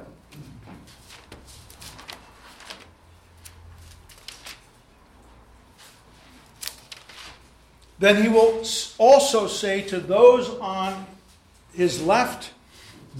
[7.99, 8.63] Then he will
[8.97, 11.05] also say to those on
[11.77, 12.53] his left,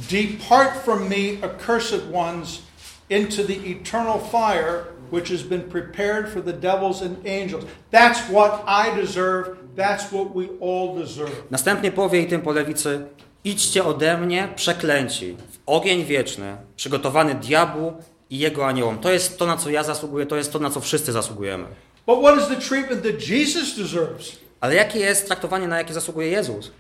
[0.10, 2.62] Depart from me, accursed ones,
[3.10, 7.66] into the eternal fire which has been prepared for the devils and angels.
[7.92, 9.58] That's what I deserve.
[9.76, 11.32] That's what we all deserve.
[11.52, 13.06] Następnie powie i tym po lewicy:
[13.44, 17.94] Idźcie ode mnie, przeklęci, w ogień wieczny, przygotowany diabłu
[18.30, 19.00] i jego aniołom.
[19.00, 21.66] To jest to, na co ja zasługuję, to jest to, na co wszyscy zasługujemy.
[22.08, 24.38] But what is the treatment that Jesus deserves?
[24.62, 26.72] Ale jakie jest traktowanie, na jakie zasługuje Jezus?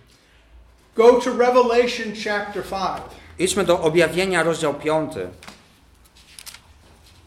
[0.95, 3.01] Go to Revelation chapter 5
[3.39, 5.09] Idźmy do objawienia, rozdział 5,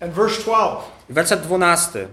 [0.01, 0.85] and verse 12.
[1.09, 2.09] werset 12.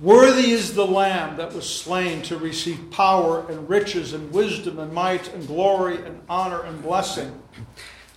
[0.00, 4.92] Worthy is the Lamb that was slain to receive power and riches and wisdom and
[4.92, 7.30] might and glory and honor and blessing.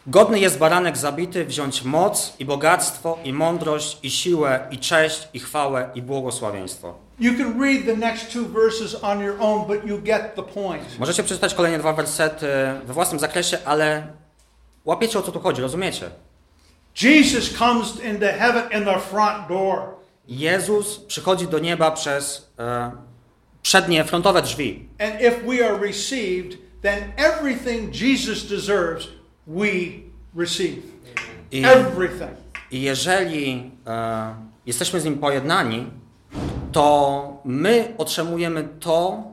[0.07, 5.39] Godny jest baranek zabity wziąć moc i bogactwo i mądrość i siłę i cześć i
[5.39, 7.06] chwałę i błogosławieństwo.
[7.19, 10.99] You can read the next two verses on your own, but you get the point.
[10.99, 12.47] Możecie przeczytać kolejne dwa wersety
[12.85, 14.07] we własnym zakresie, ale
[14.85, 16.09] łapiecie o co tu chodzi, rozumiecie?
[17.01, 19.81] Jesus comes into heaven in the front door.
[20.27, 22.91] Jezus przychodzi do nieba przez e,
[23.61, 24.89] przednie, frontowe drzwi.
[24.99, 29.07] And if we are received, then everything Jesus deserves,
[29.47, 29.67] we
[30.35, 30.83] receive.
[31.51, 32.31] I, Everything.
[32.71, 35.87] i jeżeli e, jesteśmy z Nim pojednani,
[36.71, 39.23] to my otrzymujemy to,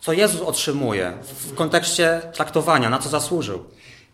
[0.00, 3.64] co Jezus otrzymuje w kontekście traktowania, na co zasłużył.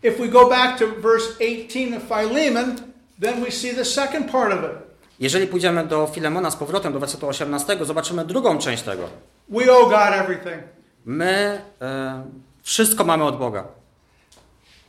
[0.03, 2.75] If we go back to verse 18 of Philemon,
[3.21, 4.87] then we see the second part of it.
[5.19, 9.09] Jeżeli pójdziemy do Filemona z powrotem, do wersetu 18, zobaczymy drugą część tego.
[9.49, 10.63] We owe God everything.
[11.05, 12.23] My e,
[12.67, 13.63] Wszystko mamy od Boga.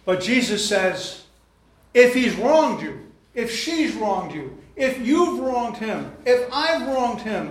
[0.07, 1.25] But Jesus says,
[1.95, 2.93] if he's wronged you,
[3.35, 7.51] if she's wronged you, if you've wronged him, if I've wronged him,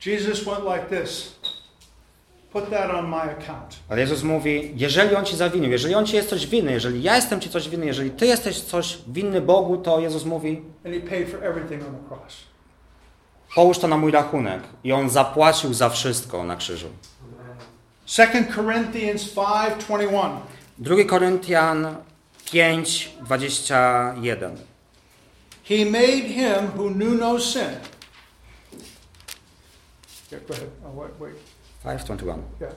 [0.00, 1.38] Jesus went like this
[2.52, 3.76] put that on my account.
[3.88, 7.16] Ale Jezus mówi, jeżeli On ci zawinił, jeżeli On ci jest coś winny, jeżeli ja
[7.16, 11.00] jestem ci coś winny, jeżeli ty jesteś coś winny Bogu, to Jezus mówi, And he
[11.00, 12.36] paid for everything on the cross.
[13.54, 14.62] połóż to na mój rachunek.
[14.84, 16.88] I On zapłacił za wszystko na krzyżu.
[18.06, 20.30] 2 Corinthians 5:21.
[20.78, 21.96] 2 Koryntian
[22.52, 24.67] 5, 21.
[25.68, 27.76] He made him who knew no sin.
[30.32, 30.70] Yeah, go ahead.
[30.84, 31.34] Oh, wait, wait.
[31.84, 32.42] 5, 21.
[32.60, 32.72] Yeah.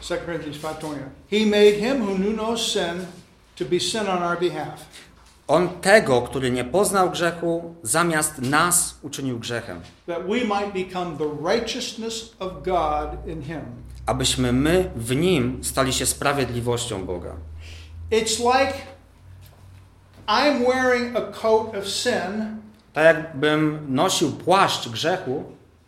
[0.00, 1.10] 2 Corinthians 5:21.
[1.28, 3.06] He made him who knew no sin
[3.56, 4.84] to be sin on our behalf.
[5.48, 11.52] On tego, który nie poznał grzechu, zamiast nas uczynił grzechem, that we might become the
[11.54, 13.60] righteousness of God in him.
[14.06, 17.36] abyśmy my w Nim stali się sprawiedliwością Boga.
[18.10, 18.74] It's like
[20.28, 22.60] I'm wearing a coat of sin,
[22.92, 25.44] Tak jakbym nosił płaszcz grzechu,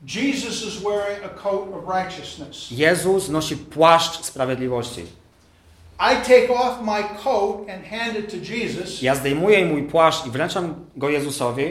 [0.07, 2.71] Jesus is wearing a coat of righteousness.
[2.71, 5.03] Jezus nosi płaszcz sprawiedliwości.
[6.01, 9.03] I take off my coat and hand it to Jesus.
[9.03, 11.65] Ja zdejmuję mój płaszcz i wręczam go Jezusowi.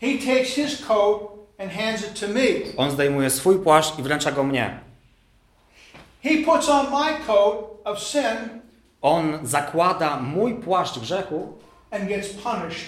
[0.00, 1.20] He takes his coat
[1.58, 2.74] and hands it to me.
[2.76, 4.80] On zdejmuje swój płaszcz i wręcza go mnie.
[6.22, 8.60] He puts on my coat of sin
[9.02, 11.58] On zakłada mój płaszcz grzechu
[11.94, 12.84] and gets punished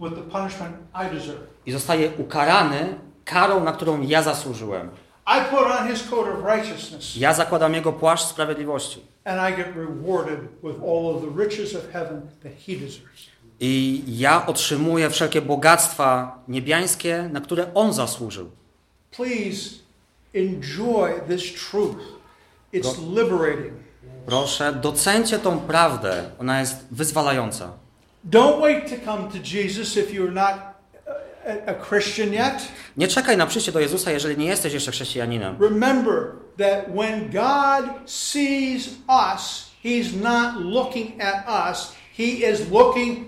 [0.00, 1.40] with the punishment I deserve.
[1.66, 4.90] i zostaje ukarany karą, na którą ja zasłużyłem.
[5.26, 9.00] I put on his coat of righteousness Ja zakładam jego płaszcz sprawiedliwości.
[9.24, 13.28] and I get rewarded with all of the riches of heaven that he deserves.
[13.60, 18.50] I ja otrzymuję wszelkie bogactwa niebiańskie, na które on zasłużył.
[19.16, 19.70] Please
[20.34, 21.96] enjoy this truth.
[22.74, 23.72] It's liberating.
[24.26, 26.30] Proszę, docencie tą prawdę.
[26.40, 27.68] Ona jest wyzwalająca.
[28.30, 30.54] Don't wait to come to Jesus if you're not
[31.66, 32.68] a, Christian yet.
[32.96, 35.56] Nie czekaj na przyjście do Jezusa, jeżeli nie jesteś jeszcze chrześcijaninem.
[35.60, 43.26] Remember that when God sees us, He's not looking at us, He is looking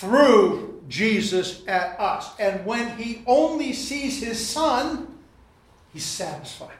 [0.00, 2.30] through Jesus at us.
[2.40, 5.06] And when He only sees His Son,
[5.94, 6.78] He's satisfied.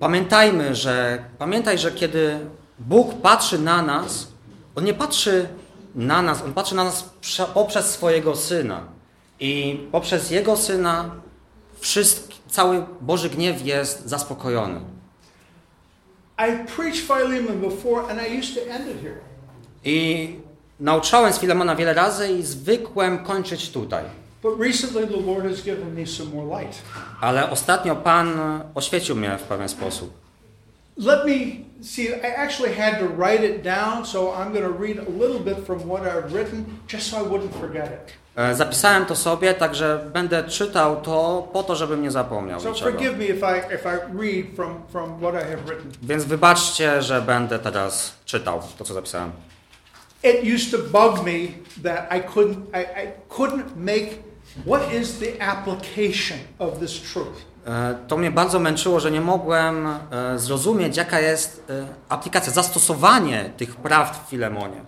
[0.00, 2.38] Pamiętajmy, że pamiętaj, że kiedy
[2.78, 4.28] Bóg patrzy na nas,
[4.74, 5.48] on nie patrzy
[5.98, 8.80] na nas, on patrzy na nas prze, poprzez swojego syna.
[9.40, 11.10] I poprzez jego syna
[12.48, 14.80] cały Boży gniew jest zaspokojony.
[16.38, 19.18] I preached Philemon before, and I used to end it here.
[19.84, 20.36] I
[20.80, 24.04] nauczałem z Filemona wiele razy i zwykłem kończyć tutaj.
[27.20, 28.40] Ale ostatnio Pan
[28.74, 30.27] oświecił mnie w pewien sposób.
[30.98, 34.98] Let me see, I actually had to write it down, so I'm going to read
[34.98, 38.12] a little bit from what I've written, just so I wouldn't forget it.
[38.36, 42.90] E, Zapisałem to sobie, także będę czytał to po to, żebym nie zapomniał So niczego.
[42.90, 45.90] forgive me if I, if I read from, from what I have written.
[46.02, 49.30] Więc wybaczcie, że będę teraz czytał to, co zapisałem.
[50.24, 51.32] It used to bug me
[51.82, 54.08] that I couldn't, I, I couldn't make,
[54.66, 57.44] what is the application of this truth?
[57.68, 63.50] E, To mnie bardzo męczyło, że nie mogłem e, zrozumieć, jaka jest e, aplikacja, zastosowanie
[63.56, 64.80] tych prawd w Filemonie.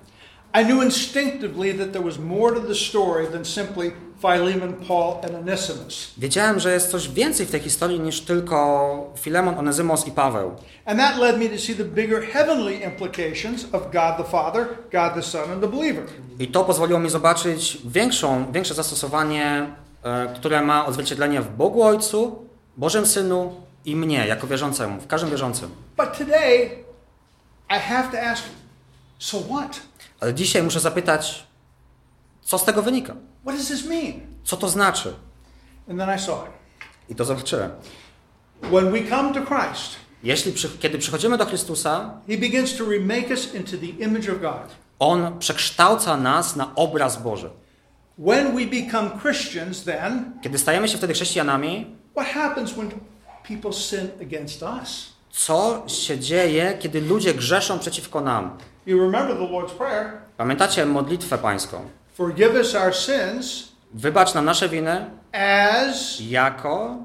[0.62, 5.35] I knew instinctively that there was more to the story than simply Philemon, Paul, and
[5.35, 6.14] Onesimus.
[6.18, 10.51] Wiedziałem, że jest coś więcej w tej historii niż tylko Filemon, Onezymos i Paweł.
[10.85, 15.14] And that led me to see the bigger heavenly implications of God the Father, God
[15.14, 16.05] the Son, and the believer.
[16.39, 19.66] I to pozwoliło mi zobaczyć większą, większe zastosowanie,
[20.37, 25.71] które ma odzwierciedlenie w Bogu Ojcu, Bożym Synu i mnie, jako wierzącemu, w każdym wierzącym.
[25.97, 26.71] But today,
[27.71, 28.43] I have to ask,
[29.18, 29.81] so what?
[30.21, 31.47] Ale dzisiaj muszę zapytać,
[32.43, 33.14] co z tego wynika?
[33.43, 34.12] What does this mean?
[34.45, 35.14] Co to znaczy?
[35.91, 36.51] And then I saw it.
[37.09, 37.71] I to zobaczyłem.
[38.62, 43.31] When we come to Christ, Jeśli przy, kiedy przychodzimy do Chrystusa, He begins to remake
[43.31, 44.75] us into the image of God.
[44.99, 47.51] On przekształca nas na obraz Boży.
[48.18, 52.91] When we become Christians, then, Kiedy stajemy się wtedy chrześcijanami, what happens when
[53.43, 55.12] people sin against us?
[55.31, 58.59] co się dzieje, kiedy ludzie grzeszą przeciwko nam?
[58.87, 61.89] You remember the Lord's Prayer Pamiętacie modlitwę pańską?
[62.14, 66.97] Forgive us our sins Wybacz nam nasze winy, as jako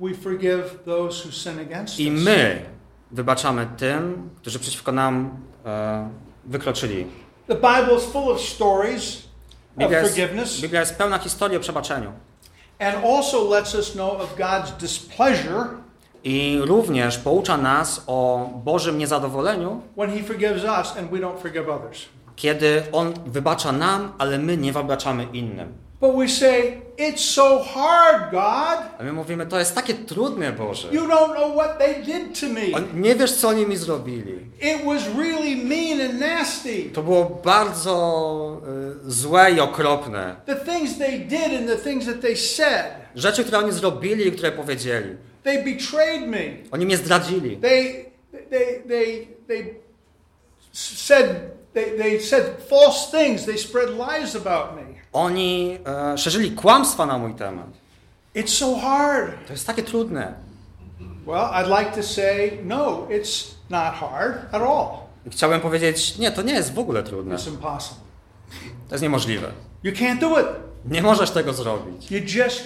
[0.00, 2.62] we forgive those who sin against i my
[3.10, 5.30] wybaczamy tym, którzy przeciwko nam
[5.66, 6.08] e,
[6.44, 7.06] wykroczyli.
[7.46, 11.60] The Bible is full of stories of Biblia jest, forgiveness Biblia jest pełna historii o
[11.60, 12.12] przebaczeniu.
[12.78, 15.66] And also lets us know of God's displeasure
[16.24, 21.68] I również poucza nas o Bożym niezadowoleniu, when He forgives us and we don't forgive
[21.68, 22.08] others.
[22.36, 25.83] kiedy On wybacza nam, ale my nie wybaczamy innym.
[26.04, 28.78] But we say, It's so hard, God.
[28.98, 30.88] A my mówimy, to jest takie trudne, Boże.
[30.92, 32.60] You don't know what they did to me.
[32.74, 34.46] On, nie wiesz, co oni mi zrobili.
[34.60, 36.90] It was really mean and nasty.
[36.92, 38.62] To było bardzo
[39.06, 40.36] y, złe i okropne.
[40.46, 42.86] The things they did and the things that they said.
[43.14, 45.16] Rzeczy, które oni zrobili i które powiedzieli.
[45.42, 46.68] They betrayed me.
[46.70, 47.56] Oni mnie zdradzili.
[47.56, 48.06] They
[48.50, 49.74] they they they
[50.72, 51.26] said
[51.74, 53.44] they, they said false things.
[53.44, 54.83] They spread lies about me.
[55.14, 57.66] Oni e, szerzyli kłamstwa na mój temat.
[58.34, 59.46] It's so hard.
[59.46, 60.34] To jest takie trudne.
[61.26, 64.86] Well, I'd like to say no, it's not hard at all.
[65.30, 67.34] Chciałbym powiedzieć, nie, to nie jest w ogóle trudne.
[67.34, 68.00] It's impossible.
[68.88, 69.52] To jest niemożliwe.
[69.82, 70.46] You can't do it.
[70.84, 72.10] Nie możesz tego zrobić.
[72.10, 72.64] You just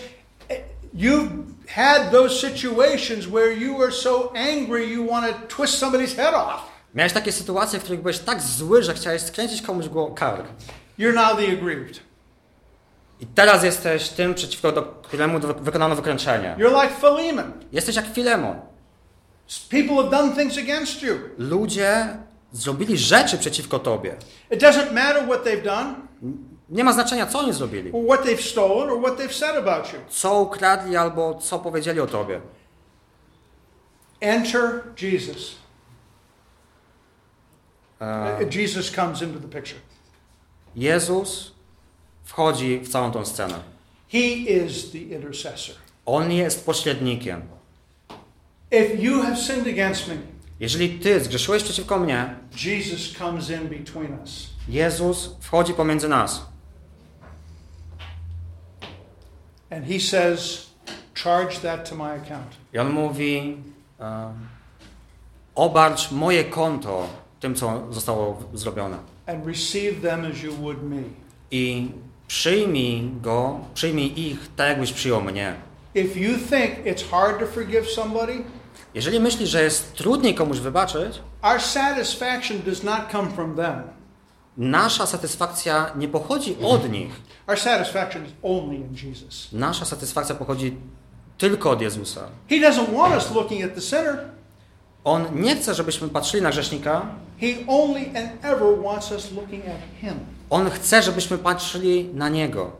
[0.94, 1.28] you've
[1.68, 6.60] had those situations where you are so angry you want to twist somebody's head off.
[6.94, 10.46] Miałeś takie sytuacje, w których byłeś tak zły, że chciałeś skręcić komuś kark.
[10.98, 12.07] You're now the aggrieved.
[13.20, 16.56] I teraz jesteś tym, przeciwko do któremu wykonano wykręczenie.
[16.58, 17.52] You're like Philemon.
[17.72, 18.60] Jesteś jak Filemon.
[19.70, 21.14] People have done things against you.
[21.38, 22.16] Ludzie
[22.52, 24.16] zrobili rzeczy przeciwko tobie.
[24.50, 25.94] It doesn't matter what they've done,
[26.68, 27.92] Nie ma znaczenia, co oni zrobili.
[27.92, 29.98] or what they've stolen, or what they've said about you.
[30.08, 32.40] Co ukradli albo co powiedzieli o tobie.
[34.20, 35.56] Enter Jesus.
[38.00, 39.80] E, Jesus comes into the picture.
[40.76, 41.52] Jezus
[42.28, 43.54] wchodzi w całą tą scenę.
[44.12, 45.74] He is the intercessor.
[46.06, 47.42] On jest pośrednikiem.
[48.70, 50.14] If you have sinned against me,
[50.60, 54.46] Jeżeli ty zgrzeszyłeś przeciwko mnie, Jesus comes in between us.
[54.68, 56.46] Jezus wchodzi pomiędzy nas.
[59.70, 60.66] And he says,
[61.14, 62.56] Charge that to my account.
[62.74, 63.56] I on mówi:
[64.00, 64.32] e,
[65.54, 67.08] Obarcz moje konto
[67.40, 68.98] tym, co zostało zrobione.
[69.26, 71.02] and receive them as you would me.
[71.50, 71.90] I
[72.28, 75.54] przyjmij go, przyjmij ich tak, jakbyś przyjął mnie.
[75.94, 78.32] If you think it's hard to forgive somebody,
[78.94, 83.82] Jeżeli myślisz, że jest trudniej komuś wybaczyć, our satisfaction does not come from them.
[84.56, 87.10] nasza satysfakcja nie pochodzi od nich.
[87.46, 89.48] Our satisfaction is only in Jesus.
[89.52, 90.76] Nasza satysfakcja pochodzi
[91.38, 92.20] tylko od Jezusa.
[92.50, 94.18] He doesn't want us looking at the sinner.
[95.04, 97.06] On nie chce, żebyśmy patrzyli na grzesznika.
[97.40, 100.14] He only and ever wants us looking at him.
[100.50, 102.72] On chce, żebyśmy patrzyli na Niego.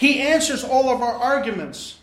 [0.00, 1.94] He answers all of our arguments.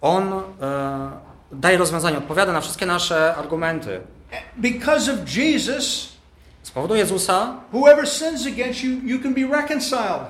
[0.00, 1.10] On e,
[1.52, 4.00] daje rozwiązanie, odpowiada na wszystkie nasze argumenty.
[4.56, 6.08] Because of Jesus,
[6.62, 10.26] Z powodu Jezusa, whoever sins against you, you can be reconciled.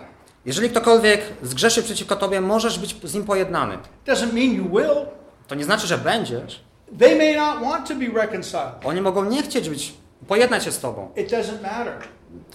[0.47, 3.79] jeżeli ktokolwiek zgrzeszy przeciwko Tobie, możesz być z nim pojednany.
[4.07, 5.07] Doesn't mean you will.
[5.49, 6.61] To nie znaczy, że będziesz.
[6.99, 8.73] They may not want to be reconciled.
[8.85, 9.95] Oni mogą nie chcieć być,
[10.29, 11.11] pojednać się z Tobą.
[11.17, 11.95] It doesn't matter.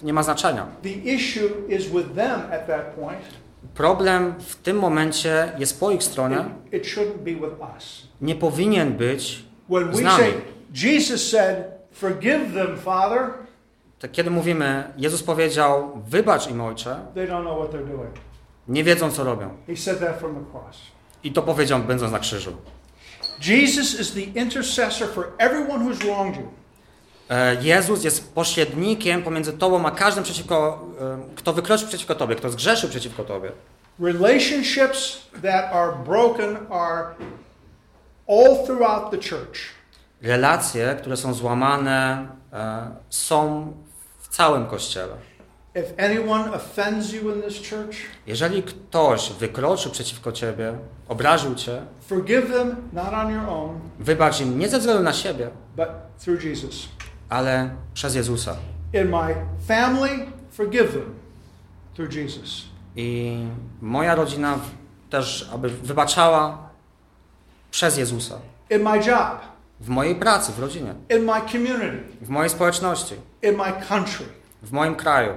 [0.02, 0.66] Nie ma znaczenia.
[3.74, 6.44] Problem w tym momencie jest po ich stronie.
[6.66, 8.08] It, it shouldn't be with us.
[8.20, 9.44] Nie powinien być
[9.92, 10.24] z nami.
[10.74, 11.56] Jesus said,
[11.92, 13.30] Forgive them, Father,
[14.00, 17.00] To kiedy mówimy, Jezus powiedział, wybacz im Ojcze,
[18.68, 19.50] nie wiedzą co robią.
[21.24, 22.52] I to powiedział będąc na krzyżu.
[23.42, 26.59] Jesus is the intercessor for everyone who's wronged you.
[27.30, 32.50] E, Jezus jest pośrednikiem pomiędzy Tobą a każdym przeciwko, e, kto wykroczył przeciwko Tobie, kto
[32.50, 33.52] zgrzeszył przeciwko Tobie.
[34.00, 37.04] Relationships that are broken are
[38.28, 39.58] all throughout the church.
[40.22, 43.72] Relacje, które są złamane, e, są
[44.18, 45.12] w całym Kościele.
[45.74, 50.74] If anyone offends you in this church, Jeżeli ktoś wykroczył przeciwko Ciebie,
[51.08, 55.50] obraził Cię, forgive them not on your own, wybacz im nie ze względu na siebie,
[55.76, 55.88] but
[56.24, 56.88] through Jesus.
[57.30, 58.56] Ale przez Jezusa.
[58.92, 59.34] In my
[59.68, 61.14] family, forgive them
[61.94, 62.64] through Jesus.
[62.96, 63.38] I
[63.82, 64.58] moja rodzina
[65.10, 66.58] też, aby wybaczała
[67.70, 68.38] przez Jezusa.
[68.70, 69.40] In my job,
[69.80, 74.26] W mojej pracy, w rodzinie, in my community, w mojej społeczności, in my country,
[74.62, 75.32] w moim kraju.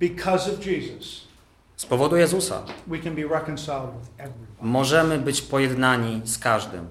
[0.00, 1.28] because of Jesus,
[1.76, 6.86] Z powodu Jezusa we can be reconciled with możemy być pojednani z każdym.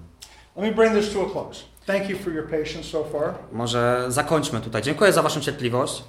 [0.56, 1.64] Let me bring this to a close.
[1.90, 3.34] Thank you for your patience so far.
[3.52, 4.82] Może zakończmy tutaj.
[4.82, 6.04] Dziękuję za Waszą cierpliwość.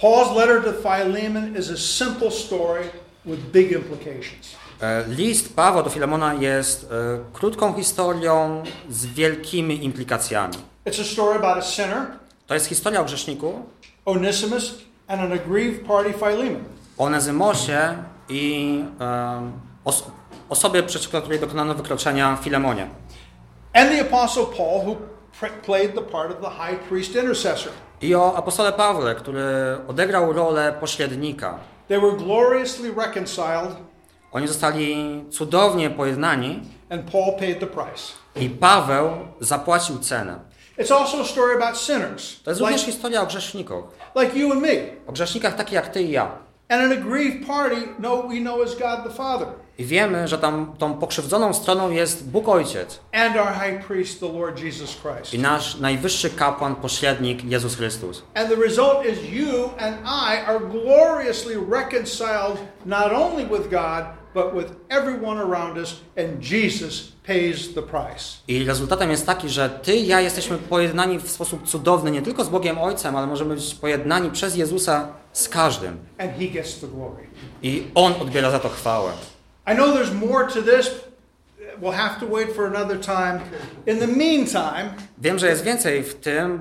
[0.00, 2.80] Paul's letter to Philemon is a simple story
[3.26, 4.56] with big implications.
[4.80, 10.54] E, List Pawła do Filemona jest e, krótką historią z wielkimi implikacjami.
[10.86, 12.06] It's a story about a sinner,
[12.46, 13.62] To jest historia o grzeszniku,
[14.04, 14.74] Onesimus,
[15.08, 16.64] and an aggrieved party, Philemon.
[16.98, 17.96] o Nezymosie
[18.28, 19.50] i e,
[19.84, 20.04] os
[20.48, 22.88] osobie, przeciwko której dokonano wykroczenia Filemonie.
[23.74, 24.96] And the Apostle Paul, who
[25.62, 27.72] played the part of the high priest intercessor.
[28.02, 29.42] I o apostole Pawle, który
[29.88, 31.58] odegrał rolę pośrednika.
[31.88, 33.76] They were gloriously reconciled,
[34.32, 36.60] Oni zostali cudownie pojednani
[36.90, 38.12] and Paul paid the price.
[38.36, 39.10] i Paweł
[39.40, 40.38] zapłacił cenę.
[40.78, 43.82] It's also a story about sinners, To jest like, również historia o grzesznikach.
[44.16, 44.68] like you and me.
[45.06, 46.30] O grzesznikach takich jak ty i ja.
[46.70, 49.46] And in a grieved party, know, we know as God the Father,
[49.78, 54.32] I wiemy, że tam tą pokrzywdzoną stroną jest Bóg Ojciec and our high priest, the
[54.32, 55.34] Lord Jesus Christ.
[55.34, 58.22] i nasz najwyższy kapłan, pośrednik Jezus Chrystus.
[58.34, 64.04] And the result is you and I are gloriously reconciled not only with God,
[64.38, 68.38] but with everyone around us, and Jesus pays the price.
[68.48, 72.44] I rezultatem jest taki, że ty i ja jesteśmy pojednani w sposób cudowny nie tylko
[72.44, 75.98] z Bogiem Ojcem, ale możemy być pojednani przez Jezusa z każdym.
[76.18, 77.26] And he gets the glory.
[77.62, 79.12] I On odbiera za to chwałę.
[79.72, 80.90] I know there's more to this.
[81.82, 83.40] We'll have to wait for another time.
[83.86, 86.60] In the meantime, Wiem, że jest więcej w tym.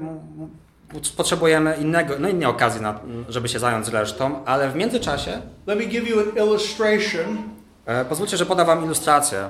[1.18, 3.00] Potrzebujemy innego, no innej okazji, na,
[3.30, 7.57] żeby się zająć resztą, ale w międzyczasie let me give you an illustration.
[7.88, 9.50] E, pozwólcie, że podam wam ilustrację.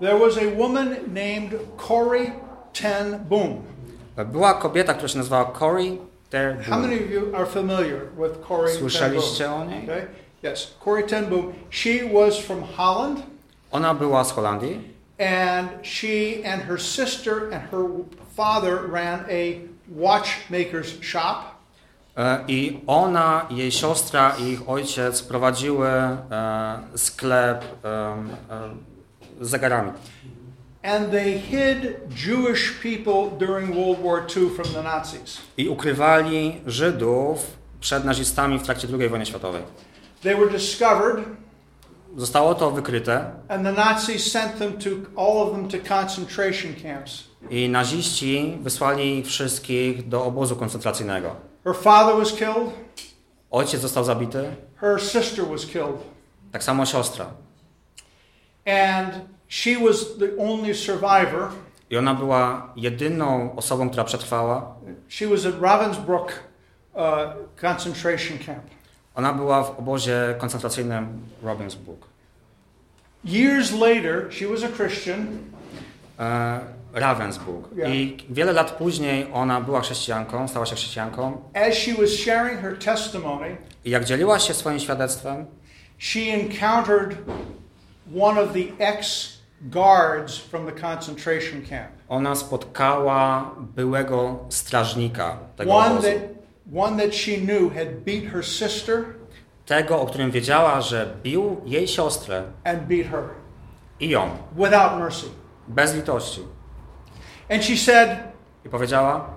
[0.00, 1.50] There was a woman named
[1.88, 2.32] Corrie
[2.82, 3.62] Ten Boom.
[4.26, 5.98] Była kobieta, która się nazywała Corey
[6.30, 8.90] Ter How many of you are familiar with Corrie Ten Boom?
[8.90, 9.84] Słyszeliście o niej?
[9.84, 10.06] Okay.
[10.52, 11.52] Yes, Corrie Ten Boom.
[11.70, 13.22] She was from Holland.
[13.72, 17.86] Ona była z Holandii and she and her sister and her
[18.34, 21.53] father ran a watchmaker's shop.
[22.16, 26.18] E, i ona, jej siostra i ich ojciec prowadziły e,
[26.96, 28.16] sklep e,
[29.40, 29.92] z zegarami.
[30.82, 31.96] And they hid
[32.26, 35.38] Jewish people during World War II from the Nazis.
[35.56, 37.46] I ukrywali Żydów
[37.80, 39.62] przed nazistami w trakcie II wojny światowej.
[40.22, 41.24] They were discovered,
[42.16, 44.90] Zostało to wykryte and the Nazis sent them to
[45.22, 47.24] all of them to concentration camps.
[47.50, 51.36] i naziści wysłali ich wszystkich do obozu koncentracyjnego.
[51.64, 52.72] Her father was killed,
[53.50, 54.38] Ojciec został zabity,
[54.76, 55.96] her sister was killed,
[56.52, 57.26] tak samo siostra.
[58.66, 59.12] and
[59.48, 61.48] she was the only survivor.
[61.90, 64.74] I ona była jedyną osobą, która przetrwała.
[65.08, 66.24] She was at Ravensbrück
[66.94, 67.02] uh,
[67.60, 68.62] concentration camp.
[69.14, 71.06] Ona była w obozie koncentracyjnym
[71.42, 71.98] Ravensbrück.
[73.24, 75.26] Years later, she was a Christian,
[76.18, 76.60] E,
[76.94, 77.68] Ravensbrück.
[77.88, 81.42] I wiele lat później ona była chrześcijanką, stała się chrześcijanką.
[81.54, 85.46] as she was sharing her testimony, I jak dzieliła się swoim świadectwem,
[85.98, 87.16] she encountered
[88.20, 89.28] one of the ex
[89.62, 91.88] guards from the concentration camp.
[92.08, 96.02] ona spotkała byłego strażnika tego One obozu.
[96.08, 96.20] that,
[96.76, 99.04] one that she knew had beat her sister
[99.66, 103.22] Tego, o którym wiedziała, że bił jej siostrę and beat her
[104.00, 105.26] i ją, without mercy.
[105.68, 106.40] bez litości.
[107.50, 108.18] And she said,
[108.64, 109.30] I powiedziała,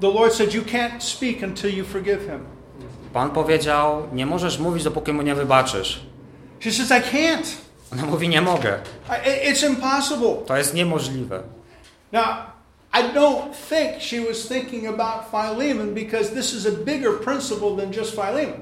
[0.00, 2.44] The Lord said, You can't speak until you forgive him.
[3.12, 6.06] Pan powiedział, nie możesz mówić, dopóki mu nie wybaczysz.
[6.60, 7.46] She says, I can't.
[7.92, 8.78] Ona mówi, nie mogę.
[9.08, 10.36] I, it's impossible.
[10.46, 11.42] To jest niemożliwe.
[12.12, 12.26] Now,
[12.94, 17.92] I don't think she was thinking about Philemon because this is a bigger principle than
[17.92, 18.60] just Philemon.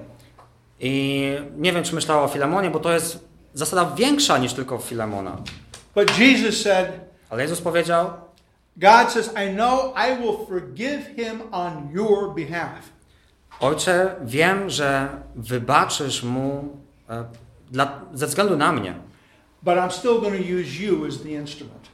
[0.80, 3.18] I nie wiem, czy myślała o Filemonie, bo to jest
[3.54, 5.36] zasada większa niż tylko Filemona.
[5.94, 6.88] But Jesus said,
[7.30, 8.10] Ale Jezus powiedział,
[8.80, 12.90] God says, I know I will forgive him on your behalf.
[13.60, 16.76] Ojcze, wiem, że wybaczysz mu
[17.10, 17.24] e,
[17.70, 18.94] dla, ze względu na mnie,
[19.62, 21.88] But I'm still going to use you as the instrument.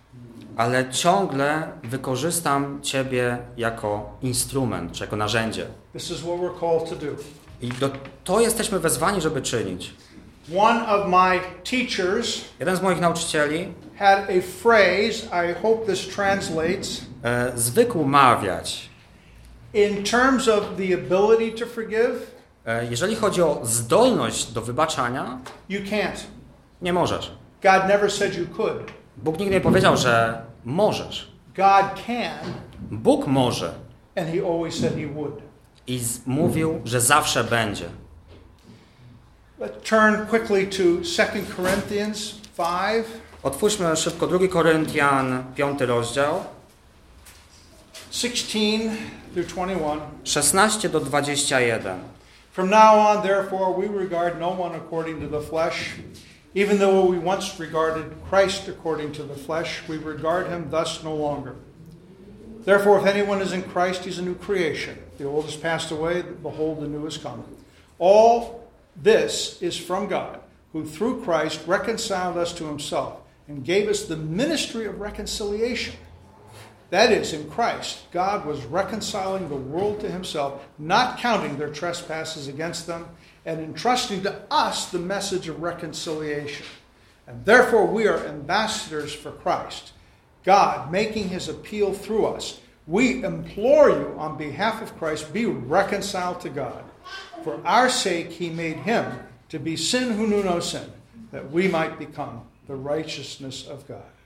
[0.56, 5.66] ale ciągle wykorzystam Ciebie jako instrument, czy jako narzędzie.
[5.92, 7.12] This is what we're called to do.
[7.60, 7.90] I do,
[8.24, 9.94] to jesteśmy wezwani, żeby czynić.
[10.58, 17.00] One of my teachers Jeden z moich nauczycieli had a phrase, I hope this translates,
[17.24, 18.88] e, zwykł mawiać,
[19.74, 22.30] in terms of the ability to forgive,
[22.66, 25.38] e, jeżeli chodzi o zdolność do wybaczania,
[25.68, 26.20] you can't.
[26.82, 27.32] nie możesz.
[27.62, 28.92] God never said you could.
[29.16, 31.32] Bóg nigdy nie powiedział, że możesz.
[31.56, 32.52] God can,
[32.90, 33.72] Bóg może
[34.16, 35.34] and he always said he would.
[35.86, 37.84] i z, mówił, że zawsze będzie.
[39.60, 41.24] Let's turn quickly to 2
[41.56, 43.06] Corinthians 5.
[43.46, 46.44] Otwórzmy szybko 2 Koryntian, 5 rozdział,
[48.10, 48.90] 16
[49.32, 50.00] through 21.
[50.24, 51.98] 16 do 21.
[52.52, 55.94] From now on, therefore, we regard no one according to the flesh.
[56.54, 61.14] Even though we once regarded Christ according to the flesh, we regard him thus no
[61.14, 61.54] longer.
[62.64, 64.98] Therefore, if anyone is in Christ, he's a new creation.
[65.18, 67.44] The old has passed away, behold, the new has come.
[67.98, 68.68] All
[69.02, 70.40] this is from God,
[70.72, 75.94] who through Christ reconciled us to himself and gave us the ministry of reconciliation.
[76.90, 82.46] That is, in Christ, God was reconciling the world to himself, not counting their trespasses
[82.46, 83.08] against them,
[83.44, 86.66] and entrusting to us the message of reconciliation.
[87.26, 89.92] And therefore, we are ambassadors for Christ,
[90.44, 92.60] God making his appeal through us.
[92.86, 96.84] We implore you on behalf of Christ, be reconciled to God.
[97.42, 99.06] For our sake, he made him
[99.48, 100.92] to be sin who knew no sin,
[101.32, 104.16] that we might become the righteousness of God.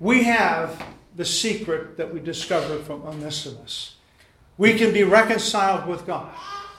[0.00, 0.68] We have
[1.16, 3.96] the secret that we discovered from Onesimus.
[4.58, 6.26] We can be reconciled with God.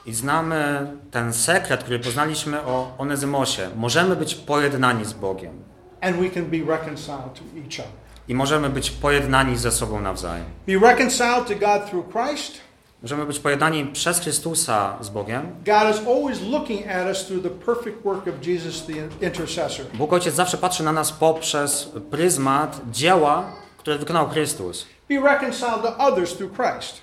[0.06, 3.70] I znamy ten sekret, który poznaliśmy o Onezymosie.
[3.76, 5.62] Możemy być pojednani z Bogiem.
[6.00, 7.92] And we can be reconciled to each other.
[8.28, 10.44] I możemy być pojednani ze sobą nawzajem.
[10.66, 12.60] Be reconciled to God through Christ.
[13.02, 15.42] Możemy być pojednani przez Chrystusa z Bogiem.
[15.66, 19.86] God is always looking at us through the perfect work of Jesus the intercessor.
[19.94, 24.86] Bóg Ojciec zawsze patrzy na nas poprzez pryzmat dzieła, które wykonał Chrystus.
[25.08, 27.00] Be reconciled to others through Christ.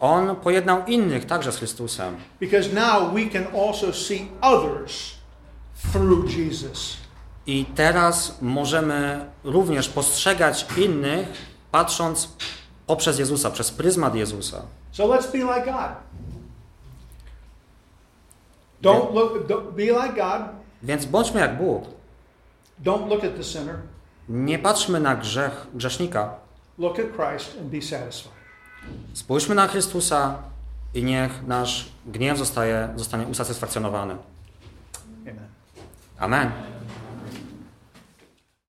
[0.00, 2.16] On pojednał innych także z Chrystusem.
[2.40, 5.14] Because now we can also see others
[5.92, 6.96] through Jesus.
[7.46, 11.28] I teraz możemy również postrzegać innych,
[11.70, 12.28] patrząc
[12.86, 14.62] poprzez Jezusa, przez pryzmat Jezusa.
[14.98, 15.94] So let's be like God.
[18.82, 20.42] Don't look don't, be like God.
[20.82, 21.84] Więc bądźmy jak Bóg.
[22.82, 23.76] Don't look at the sinner.
[24.28, 26.34] Nie patrzmy na grzech grzesznika.
[26.78, 28.32] Look at Christ and be satisfied.
[29.12, 30.42] Spójrzmy na Chrystusa
[30.94, 34.16] i niech nasz gniew zostaje, zostanie usatysfakcjonowany.
[35.26, 35.48] Amen.
[36.18, 36.77] Amen.